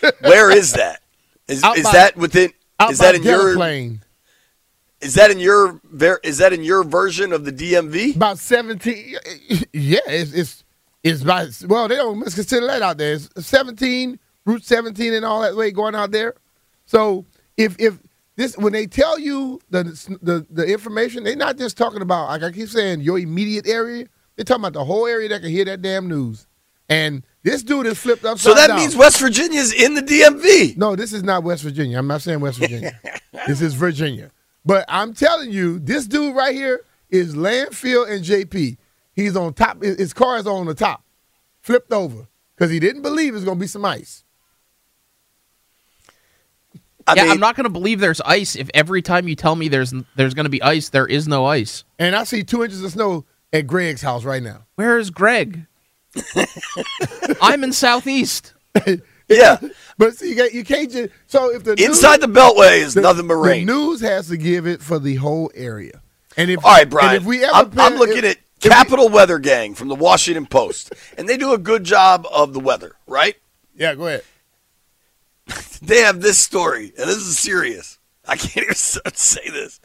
[0.21, 1.01] Where is that?
[1.47, 2.51] Is, is by- that within?
[2.89, 3.55] Is by that in your?
[3.55, 3.99] Delaplane.
[5.01, 5.79] Is that in your?
[5.83, 8.15] ver- Is that in your version of the DMV?
[8.15, 9.15] About seventeen.
[9.73, 10.63] Yeah, it's it's
[11.03, 13.13] it's about well they don't consider that out there.
[13.13, 16.35] It's seventeen, Route seventeen, and all that way going out there.
[16.85, 17.25] So
[17.57, 17.99] if if
[18.35, 19.83] this when they tell you the
[20.21, 24.05] the the information, they're not just talking about like I keep saying your immediate area.
[24.35, 26.45] They're talking about the whole area that can hear that damn news.
[26.89, 28.77] And this dude is flipped upside So that down.
[28.77, 30.77] means West Virginia is in the DMV.
[30.77, 31.97] No, this is not West Virginia.
[31.97, 32.99] I'm not saying West Virginia.
[33.47, 34.31] this is Virginia.
[34.65, 38.77] But I'm telling you, this dude right here is landfill and JP.
[39.13, 39.81] He's on top.
[39.81, 41.03] His his car is on the top,
[41.61, 44.24] flipped over because he didn't believe it's gonna be some ice.
[47.07, 49.55] I yeah, mean, I'm not going to believe there's ice if every time you tell
[49.55, 51.83] me there's there's going to be ice, there is no ice.
[51.99, 54.63] And I see two inches of snow at Greg's house right now.
[54.75, 55.65] Where is Greg?
[57.41, 58.53] I'm in Southeast.
[59.27, 59.57] yeah.
[59.97, 63.27] But see, you, got, you can't just so if the Inside the Beltway is nothing
[63.27, 63.65] but The rain.
[63.65, 66.01] news has to give it for the whole area.
[66.37, 67.09] And if All right, Brian.
[67.15, 70.45] and if we ever I'm, I'm looking if- at Capital Weather Gang from the Washington
[70.47, 73.35] Post, and they do a good job of the weather, right?
[73.75, 74.23] Yeah, go ahead.
[75.81, 77.99] They have this story, and this is serious.
[78.27, 79.79] I can't even say this.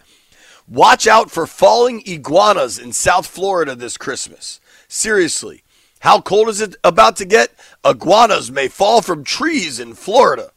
[0.66, 4.60] Watch out for falling iguanas in South Florida this Christmas.
[4.88, 5.62] Seriously,
[6.00, 7.50] how cold is it about to get?
[7.84, 10.52] Iguanas may fall from trees in Florida.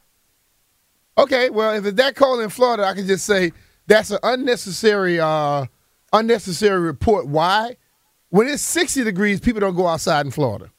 [1.18, 3.51] Okay, well, if it's that cold in Florida, I can just say
[3.88, 5.66] that's an unnecessary, uh,
[6.14, 7.28] unnecessary report.
[7.28, 7.76] Why?
[8.30, 10.72] When it's 60 degrees, people don't go outside in Florida.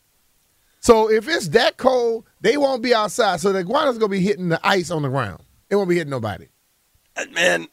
[0.84, 3.40] So if it's that cold, they won't be outside.
[3.40, 5.42] So the iguana's gonna be hitting the ice on the ground.
[5.70, 6.48] It won't be hitting nobody.
[7.16, 7.68] Uh, Man,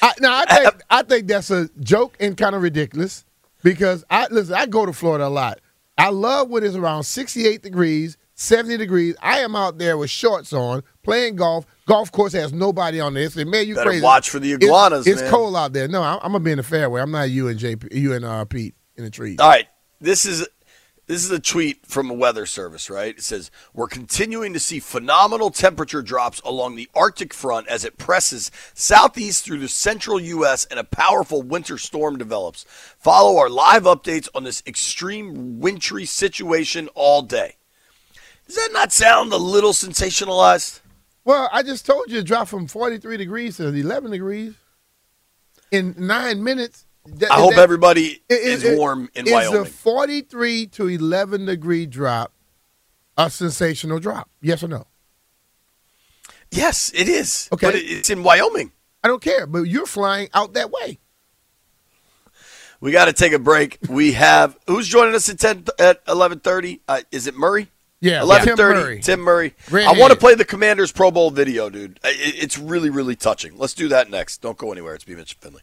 [0.00, 3.26] I, no, I think I think that's a joke and kind of ridiculous
[3.62, 4.54] because I listen.
[4.54, 5.60] I go to Florida a lot.
[5.98, 9.14] I love when it's around 68 degrees, 70 degrees.
[9.20, 11.66] I am out there with shorts on playing golf.
[11.86, 13.28] Golf course has nobody on there.
[13.28, 14.02] Say, man, you Better crazy.
[14.02, 15.30] watch for the It's- iguanas, It's, man.
[15.30, 15.86] cold out there.
[15.86, 17.02] No, I'm, I'm gonna be in the fairway.
[17.02, 19.38] I'm not you and JP, you and uh, Pete in the trees.
[19.38, 19.66] All right,
[20.00, 20.48] this is
[21.06, 23.16] this is a tweet from a weather service, right?
[23.16, 27.98] It says we're continuing to see phenomenal temperature drops along the Arctic front as it
[27.98, 30.64] presses southeast through the central U.S.
[30.64, 32.64] and a powerful winter storm develops.
[32.98, 37.56] Follow our live updates on this extreme wintry situation all day.
[38.46, 40.80] Does that not sound a little sensationalized?
[41.24, 44.54] Well, I just told you it dropped from 43 degrees to 11 degrees
[45.70, 46.84] in nine minutes.
[47.06, 49.62] That- I hope that- everybody it- is it- warm in is Wyoming.
[49.62, 52.32] Is a 43 to 11 degree drop
[53.16, 54.30] a sensational drop?
[54.40, 54.86] Yes or no?
[56.50, 57.48] yes, it is.
[57.52, 57.66] Okay.
[57.66, 58.72] But it's in Wyoming.
[59.02, 60.98] I don't care, but you're flying out that way.
[62.80, 63.78] We got to take a break.
[63.88, 66.80] We have who's joining us at ten at eleven thirty.
[66.88, 67.68] Uh, is it Murray?
[68.00, 68.44] Yeah, 11:30.
[68.44, 68.56] Tim.
[68.58, 69.00] Murray.
[69.00, 69.54] Tim Murray.
[69.72, 72.00] I want to play the Commanders Pro Bowl video, dude.
[72.02, 73.56] It, it's really really touching.
[73.56, 74.40] Let's do that next.
[74.40, 74.94] Don't go anywhere.
[74.96, 75.14] It's B.
[75.14, 75.62] Mitch Finlay.